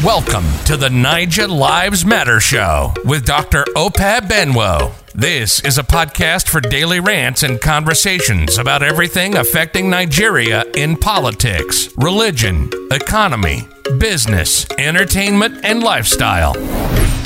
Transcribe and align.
Welcome 0.00 0.46
to 0.64 0.76
the 0.76 0.88
Naija 0.88 1.48
Lives 1.48 2.04
Matter 2.04 2.40
Show 2.40 2.92
with 3.04 3.24
Dr. 3.24 3.64
Ope 3.76 3.92
Banwo. 3.94 4.92
This 5.14 5.60
is 5.60 5.78
a 5.78 5.84
podcast 5.84 6.48
for 6.48 6.60
daily 6.60 6.98
rants 6.98 7.44
and 7.44 7.60
conversations 7.60 8.58
about 8.58 8.82
everything 8.82 9.36
affecting 9.36 9.88
Nigeria 9.88 10.64
in 10.74 10.96
politics, 10.96 11.88
religion, 11.96 12.68
economy, 12.90 13.68
business, 13.98 14.66
entertainment, 14.76 15.64
and 15.64 15.84
lifestyle. 15.84 16.54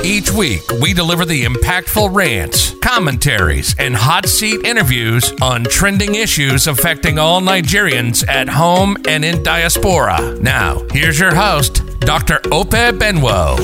Each 0.05 0.31
week, 0.31 0.63
we 0.81 0.93
deliver 0.93 1.25
the 1.25 1.45
impactful 1.45 2.15
rants, 2.15 2.75
commentaries, 2.81 3.75
and 3.79 3.97
hot 3.97 4.27
seat 4.27 4.65
interviews 4.65 5.33
on 5.41 5.65
trending 5.65 6.15
issues 6.15 6.67
affecting 6.67 7.19
all 7.19 7.41
Nigerians 7.41 8.27
at 8.29 8.49
home 8.49 8.97
and 9.09 9.25
in 9.25 9.43
diaspora. 9.43 10.39
Now, 10.41 10.87
here's 10.93 11.19
your 11.19 11.35
host, 11.35 11.83
Dr. 12.01 12.41
Ope 12.53 12.71
Banwo. 12.71 13.57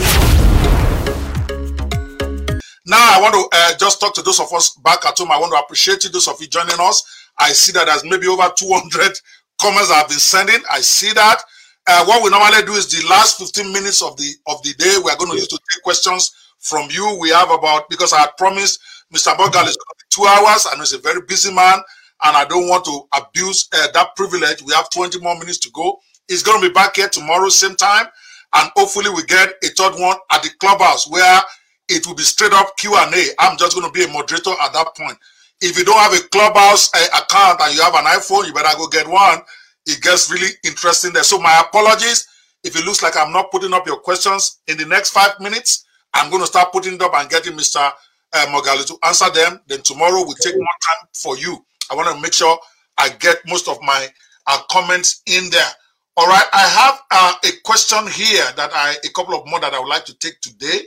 Now, 2.86 2.98
I 2.98 3.18
want 3.20 3.34
to 3.34 3.48
uh, 3.52 3.78
just 3.78 4.00
talk 4.00 4.14
to 4.14 4.22
those 4.22 4.40
of 4.40 4.52
us 4.52 4.74
back 4.82 5.04
at 5.06 5.16
home. 5.16 5.30
I 5.30 5.38
want 5.38 5.52
to 5.52 5.58
appreciate 5.58 6.02
you, 6.02 6.10
those 6.10 6.28
of 6.28 6.40
you 6.40 6.48
joining 6.48 6.74
us. 6.80 7.04
I 7.38 7.52
see 7.52 7.72
that 7.72 7.86
there's 7.86 8.04
maybe 8.04 8.26
over 8.26 8.50
200 8.56 9.18
comments 9.60 9.90
I've 9.90 10.08
been 10.08 10.18
sending. 10.18 10.60
I 10.70 10.80
see 10.80 11.12
that. 11.12 11.42
Uh, 11.86 12.04
what 12.04 12.22
we 12.22 12.30
normally 12.30 12.62
do 12.64 12.72
is 12.72 12.88
the 12.88 13.06
last 13.08 13.38
15 13.38 13.72
minutes 13.72 14.02
of 14.02 14.16
the 14.16 14.30
of 14.46 14.62
the 14.62 14.72
day, 14.74 14.96
we 15.04 15.10
are 15.10 15.16
going 15.16 15.32
to 15.32 15.36
use 15.36 15.48
to 15.48 15.58
take 15.72 15.82
questions 15.82 16.32
from 16.60 16.88
you. 16.90 17.18
We 17.20 17.30
have 17.30 17.50
about, 17.50 17.90
because 17.90 18.12
I 18.12 18.20
had 18.20 18.36
promised 18.38 18.80
Mr. 19.12 19.34
Moghalu 19.34 19.68
is 19.68 19.76
going 19.76 19.90
to 19.90 19.98
be 19.98 20.08
two 20.10 20.24
hours, 20.26 20.66
and 20.66 20.78
he's 20.78 20.92
a 20.92 20.98
very 20.98 21.22
busy 21.22 21.52
man, 21.52 21.78
and 22.22 22.36
I 22.36 22.44
don't 22.44 22.68
want 22.68 22.84
to 22.84 23.02
abuse 23.18 23.68
uh, 23.72 23.88
that 23.94 24.14
privilege. 24.14 24.62
We 24.62 24.72
have 24.74 24.90
20 24.90 25.18
more 25.20 25.36
minutes 25.38 25.58
to 25.60 25.70
go. 25.70 25.98
He's 26.28 26.44
going 26.44 26.62
to 26.62 26.68
be 26.68 26.72
back 26.72 26.94
here 26.96 27.08
tomorrow, 27.08 27.48
same 27.48 27.74
time, 27.74 28.06
and 28.54 28.70
hopefully 28.76 29.10
we 29.10 29.24
get 29.24 29.54
a 29.64 29.68
third 29.68 29.98
one 29.98 30.16
at 30.30 30.42
the 30.44 30.50
clubhouse 30.60 31.10
where 31.10 31.40
it 31.88 32.06
will 32.06 32.14
be 32.14 32.22
straight 32.22 32.52
up 32.52 32.76
Q&A. 32.78 33.24
I'm 33.40 33.58
just 33.58 33.74
going 33.74 33.86
to 33.86 33.92
be 33.92 34.04
a 34.04 34.08
moderator 34.08 34.52
at 34.62 34.72
that 34.72 34.94
point. 34.96 35.18
If 35.60 35.76
you 35.76 35.84
don't 35.84 35.98
have 35.98 36.14
a 36.14 36.22
clubhouse 36.28 36.90
uh, 36.94 37.22
account 37.22 37.60
and 37.60 37.74
you 37.74 37.82
have 37.82 37.94
an 37.94 38.04
iPhone, 38.04 38.46
you 38.46 38.54
better 38.54 38.76
go 38.78 38.86
get 38.86 39.08
one 39.08 39.40
it 39.86 40.00
gets 40.02 40.30
really 40.30 40.50
interesting 40.64 41.12
there. 41.12 41.24
So 41.24 41.38
my 41.38 41.62
apologies 41.66 42.26
if 42.64 42.76
it 42.76 42.84
looks 42.84 43.02
like 43.02 43.16
I'm 43.16 43.32
not 43.32 43.50
putting 43.50 43.72
up 43.72 43.86
your 43.86 43.98
questions 43.98 44.60
in 44.68 44.76
the 44.78 44.86
next 44.86 45.10
five 45.10 45.38
minutes. 45.40 45.84
I'm 46.14 46.30
going 46.30 46.42
to 46.42 46.46
start 46.46 46.72
putting 46.72 46.94
it 46.94 47.02
up 47.02 47.12
and 47.14 47.28
getting 47.28 47.54
Mr. 47.54 47.90
Uh, 48.32 48.46
Moghalu 48.46 48.86
to 48.86 48.98
answer 49.04 49.30
them. 49.30 49.60
Then 49.66 49.82
tomorrow 49.82 50.24
we 50.26 50.34
take 50.40 50.54
more 50.54 50.64
time 50.64 51.08
for 51.14 51.36
you. 51.38 51.64
I 51.90 51.94
want 51.94 52.14
to 52.14 52.20
make 52.22 52.32
sure 52.32 52.58
I 52.98 53.08
get 53.18 53.38
most 53.46 53.68
of 53.68 53.78
my 53.82 54.08
uh, 54.46 54.60
comments 54.70 55.22
in 55.26 55.50
there. 55.50 55.68
All 56.16 56.26
right, 56.26 56.44
I 56.52 56.68
have 56.68 57.00
uh, 57.10 57.34
a 57.44 57.52
question 57.64 58.06
here 58.12 58.44
that 58.56 58.70
I, 58.74 58.96
a 59.02 59.08
couple 59.10 59.34
of 59.34 59.46
more 59.46 59.60
that 59.60 59.72
I 59.72 59.80
would 59.80 59.88
like 59.88 60.04
to 60.04 60.18
take 60.18 60.38
today 60.40 60.82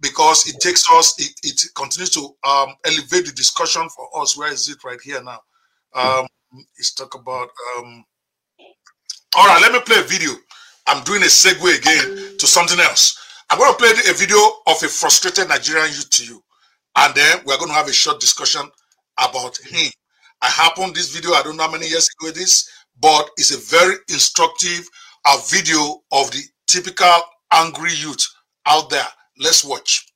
because 0.00 0.48
it 0.48 0.60
takes 0.60 0.90
us, 0.90 1.14
it, 1.18 1.32
it 1.42 1.60
continues 1.74 2.10
to 2.10 2.34
um, 2.48 2.74
elevate 2.86 3.26
the 3.26 3.32
discussion 3.36 3.86
for 3.90 4.08
us. 4.20 4.36
Where 4.36 4.50
is 4.50 4.68
it 4.70 4.82
right 4.82 4.98
here 5.02 5.22
now? 5.22 5.40
Um, 5.94 6.26
let's 6.78 6.94
talk 6.94 7.14
about 7.14 7.50
um, 7.76 8.04
all 9.36 9.46
right, 9.46 9.62
let 9.62 9.72
me 9.72 9.80
play 9.80 9.98
a 9.98 10.02
video. 10.02 10.32
I'm 10.86 11.02
doing 11.04 11.22
a 11.22 11.26
segue 11.26 11.78
again 11.78 12.36
to 12.38 12.46
something 12.46 12.78
else. 12.80 13.18
I'm 13.48 13.58
going 13.58 13.72
to 13.72 13.78
play 13.78 13.90
a 14.10 14.14
video 14.14 14.36
of 14.66 14.82
a 14.82 14.88
frustrated 14.88 15.48
Nigerian 15.48 15.86
youth 15.88 16.10
to 16.10 16.24
you. 16.24 16.42
And 16.96 17.14
then 17.14 17.38
we're 17.46 17.56
going 17.56 17.68
to 17.68 17.74
have 17.74 17.88
a 17.88 17.92
short 17.92 18.20
discussion 18.20 18.62
about 19.18 19.56
him. 19.58 19.90
I 20.42 20.48
happened 20.48 20.94
this 20.94 21.14
video, 21.14 21.32
I 21.32 21.42
don't 21.42 21.56
know 21.56 21.64
how 21.64 21.72
many 21.72 21.86
years 21.86 22.08
ago 22.18 22.28
it 22.30 22.36
is, 22.36 22.68
but 23.00 23.30
it's 23.36 23.54
a 23.54 23.76
very 23.76 23.94
instructive 24.10 24.86
uh, 25.24 25.38
video 25.48 26.02
of 26.12 26.30
the 26.30 26.42
typical 26.66 27.06
angry 27.52 27.92
youth 27.94 28.26
out 28.66 28.90
there. 28.90 29.06
Let's 29.38 29.64
watch. 29.64 30.08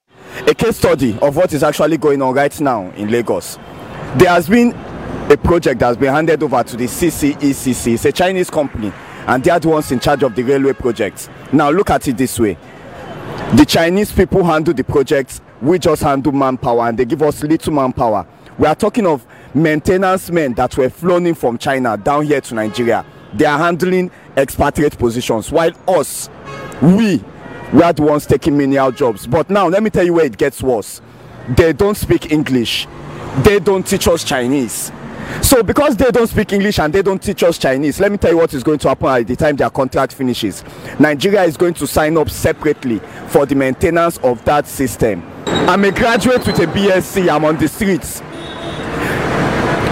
A 0.46 0.54
case 0.54 0.76
study 0.76 1.18
of 1.20 1.36
what 1.36 1.52
is 1.54 1.62
actually 1.62 1.96
going 1.96 2.20
on 2.20 2.34
right 2.34 2.60
now 2.60 2.90
in 2.92 3.10
Lagos. 3.10 3.56
There 4.16 4.28
has 4.28 4.48
been 4.48 4.72
a 5.30 5.36
project 5.36 5.80
that 5.80 5.86
has 5.86 5.96
been 5.96 6.12
handed 6.12 6.42
over 6.42 6.62
to 6.62 6.76
the 6.76 6.84
CCECC. 6.84 7.94
It's 7.94 8.04
a 8.04 8.12
Chinese 8.12 8.50
company 8.50 8.92
and 9.26 9.42
they 9.42 9.50
are 9.50 9.60
the 9.60 9.68
ones 9.68 9.90
in 9.92 10.00
charge 10.00 10.22
of 10.22 10.34
the 10.34 10.42
railway 10.42 10.72
project. 10.72 11.28
Now 11.52 11.70
look 11.70 11.90
at 11.90 12.06
it 12.08 12.16
this 12.16 12.38
way. 12.38 12.56
The 13.54 13.64
Chinese 13.66 14.12
people 14.12 14.44
handle 14.44 14.74
the 14.74 14.84
project, 14.84 15.40
we 15.60 15.78
just 15.78 16.02
handle 16.02 16.32
manpower 16.32 16.88
and 16.88 16.98
they 16.98 17.04
give 17.04 17.22
us 17.22 17.42
little 17.42 17.72
manpower. 17.72 18.26
We 18.58 18.66
are 18.66 18.74
talking 18.74 19.06
of 19.06 19.26
maintenance 19.54 20.30
men 20.30 20.54
that 20.54 20.76
were 20.76 20.88
flown 20.90 21.26
in 21.26 21.34
from 21.34 21.58
China 21.58 21.96
down 21.96 22.24
here 22.26 22.40
to 22.40 22.54
Nigeria. 22.54 23.04
They 23.34 23.44
are 23.44 23.58
handling 23.58 24.10
expatriate 24.36 24.96
positions 24.98 25.50
while 25.50 25.72
us, 25.88 26.30
we, 26.80 27.22
we 27.72 27.82
are 27.82 27.92
the 27.92 28.02
ones 28.02 28.26
taking 28.26 28.56
menial 28.56 28.92
jobs. 28.92 29.26
But 29.26 29.50
now 29.50 29.68
let 29.68 29.82
me 29.82 29.90
tell 29.90 30.04
you 30.04 30.14
where 30.14 30.24
it 30.24 30.36
gets 30.38 30.62
worse. 30.62 31.00
They 31.56 31.72
don't 31.72 31.96
speak 31.96 32.32
English. 32.32 32.86
They 33.38 33.58
don't 33.58 33.86
teach 33.86 34.08
us 34.08 34.24
Chinese 34.24 34.90
so 35.42 35.62
because 35.62 35.96
they 35.96 36.10
don't 36.10 36.28
speak 36.28 36.52
english 36.52 36.78
and 36.78 36.92
they 36.92 37.02
don't 37.02 37.22
teach 37.22 37.42
us 37.42 37.58
chinese 37.58 38.00
let 38.00 38.10
me 38.12 38.18
tell 38.18 38.30
you 38.30 38.36
what 38.36 38.52
is 38.54 38.62
going 38.62 38.78
to 38.78 38.88
happen 38.88 39.06
at 39.08 39.26
the 39.26 39.36
time 39.36 39.56
their 39.56 39.70
contract 39.70 40.12
finishes. 40.12 40.64
Nigeria 40.98 41.42
is 41.44 41.56
going 41.56 41.74
to 41.74 41.86
sign 41.86 42.16
up 42.16 42.30
separately 42.30 42.98
for 43.28 43.46
the 43.46 43.54
maintenance 43.54 44.18
of 44.18 44.44
that 44.44 44.66
system. 44.66 45.22
I'm 45.46 45.84
a 45.84 45.92
graduate 45.92 46.46
with 46.46 46.58
a 46.58 46.66
bsc 46.66 47.28
i'm 47.28 47.44
on 47.44 47.56
the 47.56 47.68
streets. 47.68 48.20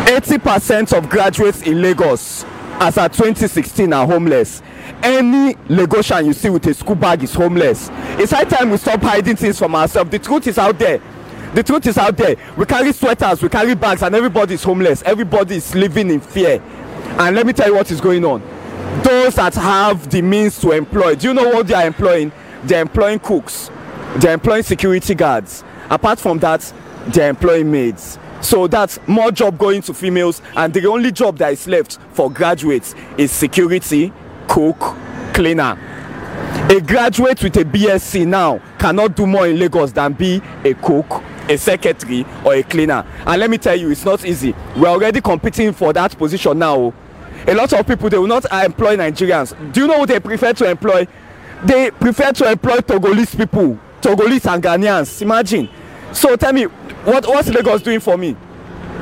80 0.08 0.38
percent 0.38 0.92
of 0.92 1.08
graduates 1.08 1.62
in 1.62 1.80
lagos 1.82 2.44
as 2.80 2.98
at 2.98 3.12
2016 3.12 3.92
are 3.92 4.06
homeless. 4.06 4.62
Any 5.02 5.54
lagosian 5.68 6.26
you 6.26 6.32
see 6.32 6.50
with 6.50 6.66
a 6.66 6.74
school 6.74 6.96
bag 6.96 7.22
is 7.22 7.32
homeless. 7.32 7.88
It's 8.18 8.32
high 8.32 8.44
time 8.44 8.70
we 8.70 8.76
stop 8.76 9.00
hiding 9.00 9.36
things 9.36 9.58
from 9.58 9.74
ourselves. 9.74 10.10
The 10.10 10.18
truth 10.18 10.46
is 10.46 10.58
out 10.58 10.78
there 10.78 11.00
the 11.54 11.62
truth 11.62 11.87
is 11.87 11.97
out 11.97 12.16
there. 12.16 12.37
We 12.56 12.66
carry 12.66 12.92
sweaters 12.92 13.41
we 13.41 13.48
carry 13.48 13.75
bags 13.75 14.03
and 14.03 14.15
everybody 14.15 14.54
is 14.54 14.65
homeless. 14.65 15.03
Everybody 15.03 15.56
is 15.56 15.75
living 15.75 16.10
in 16.10 16.20
fear. 16.20 16.60
And 17.19 17.37
let 17.37 17.47
me 17.47 17.53
tell 17.53 17.69
you 17.69 17.75
what 17.76 17.91
is 17.92 18.00
going 18.00 18.25
on. 18.25 18.42
Those 19.04 19.37
that 19.37 19.54
have 19.54 20.10
the 20.10 20.20
means 20.20 20.60
to 20.60 20.72
employ 20.72 21.14
do 21.14 21.28
you 21.28 21.34
know 21.34 21.48
what 21.50 21.69
they 21.69 21.75
are 21.75 21.87
employing? 21.87 22.32
They 22.64 22.76
are 22.76 22.82
employing 22.82 23.20
cooks. 23.20 23.70
They 24.16 24.31
are 24.31 24.34
employing 24.34 24.64
security 24.64 25.14
guards. 25.14 25.62
Apart 25.91 26.19
from 26.19 26.38
that 26.41 26.72
they 27.09 27.25
are 27.25 27.28
employing 27.31 27.70
maids. 27.70 28.19
So 28.41 28.66
that's 28.66 28.98
more 29.06 29.31
job 29.31 29.56
going 29.56 29.82
to 29.82 29.94
females 29.94 30.43
and 30.56 30.75
the 30.75 30.87
only 30.87 31.12
job 31.12 31.38
that 31.38 31.53
is 31.53 31.69
left 31.69 31.98
for 32.12 32.31
graduates 32.31 32.97
is 33.16 33.31
security 33.31 34.12
cook 34.48 34.97
cleaner. 35.32 35.78
A 36.69 36.81
graduate 36.81 37.43
with 37.43 37.56
a 37.59 37.64
bsc 37.64 38.26
now 38.26 38.60
cannot 38.78 39.14
do 39.14 39.26
more 39.26 39.47
in 39.47 39.59
lagos 39.59 39.93
than 39.93 40.14
be 40.14 40.43
a 40.64 40.75
cook 40.75 41.22
a 41.49 41.56
secretary 41.56 42.25
or 42.44 42.55
a 42.55 42.62
cleaner. 42.62 43.05
And 43.27 43.41
let 43.41 43.50
me 43.50 43.59
tell 43.59 43.77
you 43.77 43.91
it's 43.91 44.05
not 44.05 44.25
easy. 44.25 44.55
We're 44.77 44.88
already 44.88 45.21
competing 45.21 45.72
for 45.72 45.93
that 45.93 46.16
position 46.16 46.59
now. 46.59 46.93
A 47.47 47.55
lot 47.55 47.72
of 47.72 47.87
people 47.87 48.09
they 48.09 48.19
will 48.19 48.27
not 48.27 48.44
employ 48.53 48.97
nigerians. 48.97 49.55
Do 49.72 49.82
you 49.82 49.87
know 49.87 50.00
who 50.00 50.06
they 50.06 50.21
prefer 50.21 50.53
to 50.55 50.71
employ? 50.71 51.06
They 51.65 51.91
prefer 51.91 52.32
to 52.32 52.50
employ 52.50 52.77
togolese 52.78 53.37
people 53.37 53.78
togolese 54.05 54.53
and 54.53 54.62
ghanaians. 54.62 55.22
Imagine. 55.22 55.69
So 56.12 56.37
tell 56.37 56.53
me 56.53 56.65
what 56.65 57.27
what's 57.27 57.49
lagos 57.49 57.82
doing 57.82 58.00
for 58.00 58.16
me 58.16 58.37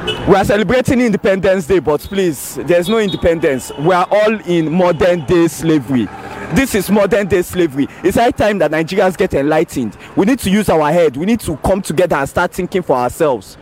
we 0.04 0.34
are 0.34 0.44
celebrating 0.44 1.00
independence 1.00 1.66
day 1.66 1.78
but 1.78 2.00
please 2.00 2.56
there's 2.66 2.88
no 2.88 2.98
independence. 2.98 3.70
We 3.78 3.92
are 3.94 4.06
all 4.10 4.40
in 4.46 4.72
modern 4.72 5.24
day 5.26 5.46
slavery. 5.46 6.06
This 6.54 6.74
is 6.74 6.90
modern 6.90 7.28
day 7.28 7.42
slavery. 7.42 7.86
It's 8.02 8.16
high 8.16 8.32
time 8.32 8.58
that 8.58 8.72
nigerians 8.72 9.16
get 9.16 9.32
enlightened. 9.34 9.96
We 10.16 10.26
need 10.26 10.40
to 10.40 10.50
use 10.50 10.68
our 10.68 10.90
head. 10.92 11.16
We 11.16 11.24
need 11.24 11.38
to 11.40 11.56
come 11.58 11.82
together 11.82 12.16
and 12.16 12.28
start 12.28 12.52
thinking 12.52 12.82
for 12.82 12.96
ourselves. 12.96 13.56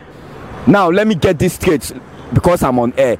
Now 0.65 0.89
let 0.89 1.05
me 1.05 1.13
get 1.13 1.37
this 1.37 1.53
straight 1.53 1.91
because 2.33 2.63
i'm 2.63 2.79
on 2.79 2.93
air. 2.97 3.17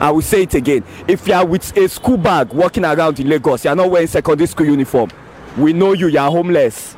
I 0.00 0.10
will 0.10 0.22
say 0.22 0.42
it 0.42 0.54
again. 0.54 0.82
If 1.06 1.28
you 1.28 1.34
are 1.34 1.46
with 1.46 1.76
a 1.76 1.88
school 1.88 2.16
bag 2.16 2.52
walking 2.52 2.84
around 2.84 3.20
in 3.20 3.28
lagos 3.28 3.64
you 3.64 3.70
are 3.70 3.76
not 3.76 3.88
wearing 3.88 4.08
secondary 4.08 4.48
school 4.48 4.66
uniform. 4.66 5.10
We 5.56 5.72
know 5.72 5.92
you. 5.92 6.08
You 6.08 6.18
are 6.18 6.30
homeless. 6.30 6.96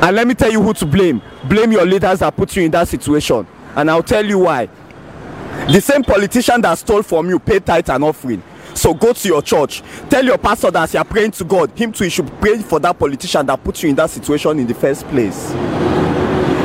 And 0.00 0.14
let 0.14 0.28
me 0.28 0.34
tell 0.34 0.52
you 0.52 0.62
who 0.62 0.72
to 0.74 0.86
blame. 0.86 1.20
Blame 1.48 1.72
your 1.72 1.84
leaders 1.84 2.20
that 2.20 2.36
put 2.36 2.54
you 2.54 2.62
in 2.62 2.70
that 2.70 2.86
situation. 2.86 3.48
And 3.74 3.90
i'll 3.90 4.02
tell 4.02 4.24
you 4.24 4.38
why 4.38 4.68
the 5.68 5.80
same 5.80 6.04
politician 6.04 6.60
that 6.60 6.78
stole 6.78 7.02
from 7.02 7.28
you 7.28 7.38
pay 7.38 7.58
tithe 7.58 7.90
and 7.90 8.04
offering. 8.04 8.42
So 8.74 8.94
go 8.94 9.12
to 9.12 9.28
your 9.28 9.42
church. 9.42 9.82
Tell 10.08 10.24
your 10.24 10.38
pastor 10.38 10.70
that 10.70 10.82
as 10.84 10.94
you 10.94 11.00
are 11.00 11.04
praying 11.04 11.32
to 11.32 11.44
god 11.44 11.76
him 11.76 11.92
too 11.92 12.04
he 12.04 12.10
should 12.10 12.28
pray 12.40 12.58
for 12.58 12.78
that 12.80 12.98
politician 12.98 13.44
that 13.46 13.62
put 13.64 13.82
you 13.82 13.88
in 13.88 13.96
that 13.96 14.10
situation 14.10 14.58
in 14.58 14.66
the 14.66 14.74
first 14.74 15.04
place. 15.08 15.50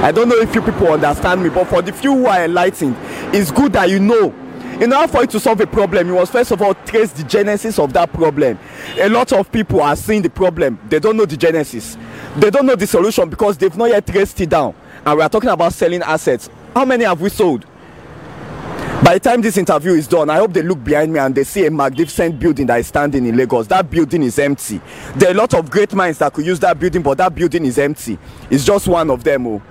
I 0.03 0.11
don't 0.11 0.29
know 0.29 0.35
if 0.37 0.53
you 0.53 0.61
people 0.61 0.87
understand 0.87 1.41
me 1.41 1.49
but 1.49 1.65
for 1.67 1.81
the 1.81 1.93
few 1.93 2.15
who 2.15 2.25
are 2.25 2.43
enlightened 2.43 2.95
it's 3.33 3.49
good 3.49 3.73
that 3.73 3.89
you 3.89 3.99
know. 3.99 4.35
In 4.79 4.91
order 4.93 5.07
for 5.07 5.21
you 5.21 5.27
to 5.27 5.39
solve 5.39 5.61
a 5.61 5.67
problem 5.67 6.07
you 6.07 6.15
must 6.15 6.31
first 6.31 6.51
of 6.51 6.61
all 6.61 6.73
trace 6.73 7.11
the 7.11 7.23
genesis 7.23 7.79
of 7.79 7.93
that 7.93 8.11
problem. 8.13 8.59
A 8.99 9.09
lot 9.09 9.31
of 9.33 9.51
people 9.51 9.81
are 9.81 9.95
seeing 9.95 10.21
the 10.21 10.29
problem. 10.29 10.77
They 10.89 10.99
don't 10.99 11.17
know 11.17 11.25
the 11.25 11.37
genesis. 11.37 11.97
They 12.35 12.51
don't 12.51 12.65
know 12.65 12.75
the 12.75 12.87
solution 12.87 13.29
because 13.29 13.57
they've 13.57 13.75
not 13.75 13.89
yet 13.89 14.05
traced 14.05 14.39
it 14.41 14.49
down. 14.49 14.75
And 15.05 15.17
we 15.17 15.23
are 15.23 15.29
talking 15.29 15.49
about 15.49 15.73
selling 15.73 16.01
assets. 16.03 16.49
How 16.75 16.85
many 16.85 17.03
have 17.05 17.19
we 17.19 17.29
sold 17.29 17.65
By 19.03 19.15
the 19.15 19.19
time 19.19 19.41
this 19.41 19.57
interview 19.57 19.93
is 19.93 20.07
done, 20.07 20.29
I 20.29 20.37
hope 20.37 20.53
they 20.53 20.61
look 20.61 20.83
behind 20.83 21.11
me 21.11 21.17
and 21.17 21.33
they 21.33 21.43
see 21.43 21.65
a 21.65 21.71
magnificent 21.71 22.39
building 22.39 22.67
that 22.67 22.79
is 22.79 22.85
standing 22.85 23.25
in 23.25 23.35
Lagos. 23.35 23.65
That 23.65 23.89
building 23.89 24.21
is 24.21 24.37
empty. 24.37 24.79
There 25.15 25.29
are 25.29 25.31
a 25.31 25.35
lot 25.35 25.55
of 25.55 25.71
great 25.71 25.91
minds 25.95 26.19
that 26.19 26.31
could 26.31 26.45
use 26.45 26.59
that 26.59 26.79
building, 26.79 27.01
but 27.01 27.17
that 27.17 27.33
building 27.33 27.65
is 27.65 27.79
empty. 27.79 28.19
It's 28.51 28.63
just 28.63 28.87
one 28.87 29.09
of 29.09 29.23
them. 29.23 29.47
Oh. 29.47 29.61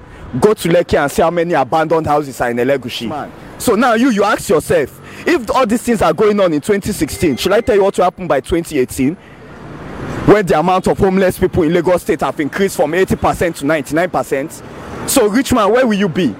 Go 0.41 0.53
to 0.53 0.69
Lekki 0.69 0.99
and 1.00 1.11
see 1.12 1.23
how 1.23 1.31
many 1.31 1.55
abandoned 1.55 2.09
houses 2.09 2.41
are 2.41 2.50
in 2.50 2.56
Elegushi. 2.56 3.09
Man. 3.09 3.31
So 3.59 3.77
now 3.77 3.94
you, 3.94 4.11
you 4.11 4.25
ask 4.25 4.49
yourself, 4.49 5.00
if 5.25 5.49
all 5.49 5.65
these 5.65 5.83
things 5.83 6.03
are 6.03 6.12
going 6.12 6.41
on 6.41 6.53
in 6.53 6.61
2016, 6.61 7.37
should 7.37 7.53
I 7.53 7.61
tell 7.61 7.76
you 7.76 7.85
what 7.85 7.97
will 7.97 8.05
happen 8.05 8.26
by 8.26 8.41
2018? 8.41 9.15
When 9.15 10.44
the 10.44 10.59
amount 10.59 10.88
of 10.88 10.99
homeless 10.99 11.38
people 11.38 11.62
in 11.62 11.73
Lagos 11.73 12.03
State 12.03 12.23
have 12.23 12.41
increased 12.41 12.75
from 12.75 12.91
80% 12.91 13.59
to 13.59 13.65
99%. 13.65 15.09
So 15.09 15.29
rich 15.29 15.53
man, 15.53 15.71
where 15.71 15.87
will 15.87 15.94
you 15.94 16.09
be? 16.09 16.35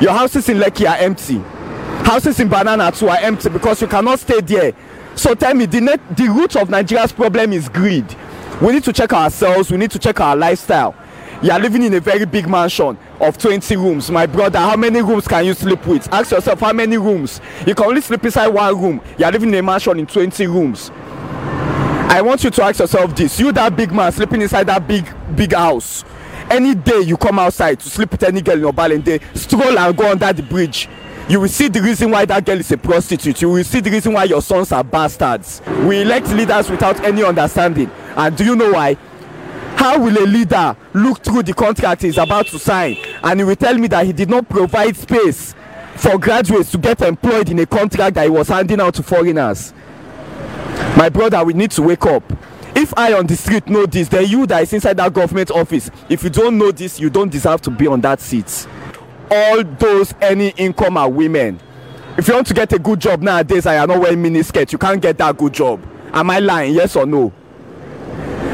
Your 0.00 0.12
houses 0.12 0.48
in 0.48 0.56
Lekki 0.56 0.88
are 0.88 0.96
empty 0.96 1.42
houses 2.04 2.40
in 2.40 2.48
banana 2.48 2.90
too 2.92 3.08
are 3.08 3.18
empty 3.18 3.48
because 3.48 3.80
you 3.80 3.88
cannot 3.88 4.18
stay 4.18 4.40
there. 4.40 4.72
So 5.14 5.34
tell 5.34 5.54
me 5.54 5.66
the 5.66 5.80
net 5.80 6.16
the 6.16 6.28
root 6.28 6.56
of 6.56 6.70
nigeria's 6.70 7.12
problem 7.12 7.52
is 7.52 7.68
greed. 7.68 8.04
We 8.60 8.72
need 8.72 8.84
to 8.84 8.92
check 8.92 9.12
ourselves 9.12 9.70
we 9.70 9.76
need 9.76 9.90
to 9.92 9.98
check 9.98 10.20
our 10.20 10.36
lifestyle. 10.36 10.94
You 11.42 11.50
are 11.50 11.58
living 11.58 11.82
in 11.82 11.92
a 11.94 12.00
very 12.00 12.24
big 12.24 12.48
mansion 12.48 12.96
of 13.20 13.38
twenty 13.38 13.76
rooms. 13.76 14.10
My 14.10 14.26
brother 14.26 14.58
how 14.58 14.76
many 14.76 15.02
rooms 15.02 15.26
can 15.26 15.44
you 15.44 15.54
sleep 15.54 15.86
with? 15.86 16.12
Ask 16.12 16.30
yourself 16.30 16.60
how 16.60 16.72
many 16.72 16.98
rooms? 16.98 17.40
You 17.66 17.74
can 17.74 17.86
only 17.86 18.00
sleep 18.00 18.24
inside 18.24 18.48
one 18.48 18.80
room. 18.80 19.00
You 19.18 19.24
are 19.24 19.32
living 19.32 19.48
in 19.50 19.54
a 19.56 19.62
mansion 19.62 19.98
in 19.98 20.06
twenty 20.06 20.46
rooms. 20.46 20.90
I 20.94 22.20
want 22.20 22.44
you 22.44 22.50
to 22.50 22.62
ask 22.62 22.78
yourself 22.78 23.16
this. 23.16 23.40
You 23.40 23.52
that 23.52 23.74
big 23.74 23.90
man 23.92 24.12
sleeping 24.12 24.42
inside 24.42 24.64
that 24.64 24.86
big 24.86 25.08
big 25.34 25.52
house 25.52 26.04
any 26.50 26.74
day 26.74 27.00
you 27.00 27.16
come 27.16 27.38
outside 27.38 27.80
to 27.80 27.88
sleep 27.88 28.10
with 28.10 28.22
any 28.22 28.42
girl 28.42 28.56
in 28.56 28.62
obalende 28.62 29.22
stroll 29.34 29.78
and 29.78 29.96
go 29.96 30.10
under 30.10 30.30
the 30.32 30.42
bridge 30.42 30.88
you 31.28 31.40
will 31.40 31.48
see 31.48 31.68
the 31.68 31.80
reason 31.80 32.10
why 32.10 32.24
that 32.26 32.44
girl 32.44 32.58
is 32.58 32.70
a 32.72 32.76
prostitute. 32.76 33.40
You 33.40 33.50
will 33.50 33.64
see 33.64 33.80
the 33.80 33.90
reason 33.90 34.12
why 34.12 34.24
your 34.24 34.42
sons 34.42 34.72
are 34.72 34.84
bastards. 34.84 35.62
We 35.86 36.02
elect 36.02 36.28
leaders 36.28 36.68
without 36.68 37.00
any 37.04 37.22
understanding. 37.22 37.90
And 38.16 38.36
do 38.36 38.44
you 38.44 38.56
know 38.56 38.72
why? 38.72 38.94
How 39.76 39.98
will 39.98 40.16
a 40.16 40.26
leader 40.26 40.76
look 40.92 41.22
through 41.24 41.44
the 41.44 41.54
contract 41.54 42.02
he 42.02 42.08
is 42.08 42.18
about 42.18 42.46
to 42.48 42.58
sign? 42.58 42.96
And 43.22 43.40
he 43.40 43.44
will 43.44 43.56
tell 43.56 43.76
me 43.78 43.88
that 43.88 44.04
he 44.06 44.12
did 44.12 44.28
not 44.28 44.48
provide 44.48 44.96
space 44.96 45.54
for 45.96 46.18
graduates 46.18 46.70
to 46.72 46.78
get 46.78 47.00
employed 47.02 47.50
in 47.50 47.58
a 47.58 47.66
contract 47.66 48.14
that 48.16 48.24
he 48.24 48.30
was 48.30 48.48
handing 48.48 48.80
out 48.80 48.94
to 48.94 49.02
foreigners. 49.02 49.72
My 50.96 51.08
brother 51.08 51.42
we 51.44 51.52
need 51.54 51.70
to 51.72 51.82
wake 51.82 52.04
up. 52.06 52.22
If 52.74 52.96
i 52.96 53.12
on 53.12 53.26
the 53.26 53.36
street 53.36 53.66
know 53.68 53.84
this 53.84 54.08
then 54.08 54.26
you 54.26 54.46
that 54.46 54.62
is 54.62 54.72
inside 54.72 54.96
that 54.96 55.12
government 55.12 55.50
office 55.50 55.90
if 56.08 56.24
you 56.24 56.30
don't 56.30 56.56
know 56.56 56.72
this 56.72 56.98
you 56.98 57.10
don't 57.10 57.30
deserve 57.30 57.60
to 57.62 57.70
be 57.70 57.86
on 57.86 58.00
that 58.00 58.18
seat 58.18 58.66
all 59.32 59.64
those 59.64 60.14
any 60.20 60.48
income 60.50 60.96
are 60.96 61.08
women. 61.08 61.58
If 62.18 62.28
you 62.28 62.34
want 62.34 62.46
to 62.48 62.54
get 62.54 62.72
a 62.74 62.78
good 62.78 63.00
job 63.00 63.22
nowadays 63.22 63.66
and 63.66 63.80
you 63.80 63.94
not 63.94 64.02
wearing 64.02 64.20
mini 64.20 64.42
skirt. 64.42 64.70
You 64.70 64.78
can't 64.78 65.00
get 65.00 65.16
that 65.18 65.36
good 65.38 65.54
job. 65.54 65.82
Am 66.12 66.28
i 66.30 66.38
lying? 66.38 66.74
Yes 66.74 66.94
or 66.94 67.06
no? 67.06 67.32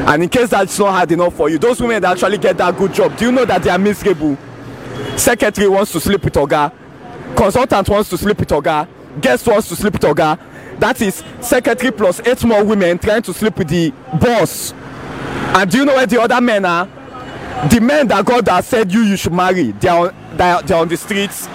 And 0.07 0.23
in 0.23 0.29
case 0.29 0.49
that's 0.49 0.79
not 0.79 0.91
hard 0.91 1.11
enough 1.11 1.35
for 1.35 1.49
you 1.49 1.59
those 1.59 1.81
women 1.81 2.01
that 2.01 2.11
actually 2.13 2.37
get 2.37 2.57
that 2.57 2.75
good 2.77 2.93
job 2.93 3.15
do 3.17 3.25
you 3.25 3.31
know 3.33 3.43
that 3.45 3.61
they 3.61 3.69
are 3.69 3.77
miserable? 3.77 4.37
Secretary 5.17 5.67
wants 5.67 5.91
to 5.91 5.99
sleep 5.99 6.23
with 6.23 6.33
oga. 6.33 6.71
Consultant 7.35 7.89
wants 7.89 8.09
to 8.09 8.17
sleep 8.17 8.39
with 8.39 8.47
oga. 8.49 8.87
Guest 9.19 9.45
wants 9.47 9.67
to 9.67 9.75
sleep 9.75 9.93
with 9.93 10.01
oga. 10.03 10.39
That 10.79 11.01
is 11.01 11.21
secretary 11.41 11.91
plus 11.91 12.21
eight 12.25 12.41
more 12.45 12.63
women 12.63 12.97
trying 12.97 13.21
to 13.23 13.33
sleep 13.33 13.57
with 13.57 13.67
the 13.67 13.91
boss. 14.19 14.71
And 14.71 15.69
do 15.69 15.79
you 15.79 15.85
know 15.85 15.95
where 15.95 16.05
the 16.07 16.21
other 16.21 16.39
men 16.39 16.63
are 16.63 16.87
the 17.71 17.79
men 17.81 18.07
that 18.07 18.25
God 18.25 18.47
has 18.47 18.67
said 18.67 18.91
you 18.91 19.01
you 19.01 19.17
should 19.17 19.33
marry 19.33 19.71
they 19.71 19.87
are 19.89 20.13
they 20.35 20.43
are, 20.43 20.61
they 20.63 20.73
are 20.73 20.81
on 20.81 20.87
the 20.87 20.97
streets 20.97 21.47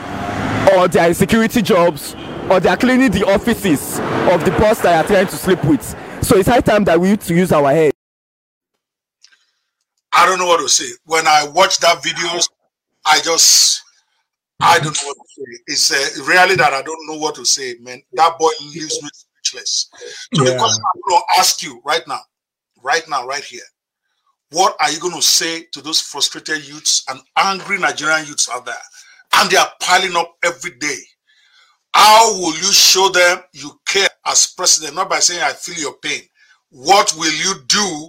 or 0.74 0.88
they 0.88 1.00
are 1.00 1.08
in 1.08 1.14
security 1.14 1.62
jobs 1.62 2.14
or 2.50 2.60
they 2.60 2.68
are 2.68 2.76
cleaning 2.76 3.10
the 3.10 3.24
offices 3.26 3.98
of 4.32 4.44
the 4.44 4.50
boss 4.58 4.80
that 4.82 4.92
you 4.92 5.04
are 5.04 5.06
trying 5.06 5.26
to 5.26 5.36
sleep 5.36 5.64
with 5.64 5.82
so 6.24 6.36
it's 6.36 6.48
high 6.48 6.60
time 6.60 6.84
that 6.84 6.98
we 6.98 7.10
need 7.10 7.20
to 7.20 7.34
use 7.34 7.52
our 7.52 7.70
head. 7.70 7.92
I 10.10 10.24
don't 10.26 10.38
know 10.38 10.46
what 10.46 10.60
to 10.60 10.68
say. 10.68 10.90
When 11.04 11.26
I 11.26 11.46
watch 11.48 11.78
that 11.80 12.02
videos, 12.02 12.48
I 13.04 13.20
just 13.20 13.82
I 14.60 14.78
don't 14.78 14.96
know 14.96 15.08
what 15.08 15.16
to 15.16 15.24
say. 15.28 15.58
It's 15.66 15.92
uh, 15.92 16.24
really 16.24 16.56
that 16.56 16.72
I 16.72 16.80
don't 16.80 17.06
know 17.08 17.18
what 17.18 17.34
to 17.34 17.44
say, 17.44 17.74
man. 17.80 18.00
That 18.14 18.38
boy 18.38 18.50
leaves 18.60 19.02
me 19.02 19.08
speechless. 19.12 19.90
So 20.34 20.44
yeah. 20.44 20.52
the 20.52 20.58
question 20.58 20.82
I'm 20.94 21.00
going 21.08 21.20
to 21.20 21.40
ask 21.40 21.62
you 21.62 21.82
right 21.84 22.06
now, 22.06 22.20
right 22.82 23.06
now, 23.08 23.26
right 23.26 23.44
here, 23.44 23.60
what 24.54 24.76
are 24.80 24.90
you 24.90 25.00
going 25.00 25.14
to 25.14 25.22
say 25.22 25.64
to 25.72 25.82
those 25.82 26.00
frustrated 26.00 26.66
youths 26.66 27.04
and 27.08 27.20
angry 27.36 27.76
Nigerian 27.78 28.24
youths 28.26 28.48
out 28.52 28.64
there? 28.64 28.74
And 29.36 29.50
they 29.50 29.56
are 29.56 29.70
piling 29.80 30.14
up 30.16 30.32
every 30.44 30.70
day. 30.78 30.96
How 31.92 32.32
will 32.38 32.54
you 32.54 32.72
show 32.72 33.08
them 33.08 33.38
you 33.52 33.72
care 33.86 34.08
as 34.26 34.46
president? 34.56 34.94
Not 34.94 35.10
by 35.10 35.18
saying, 35.18 35.42
I 35.42 35.52
feel 35.52 35.76
your 35.76 35.96
pain. 36.02 36.20
What 36.70 37.12
will 37.16 37.32
you 37.32 37.54
do 37.66 38.08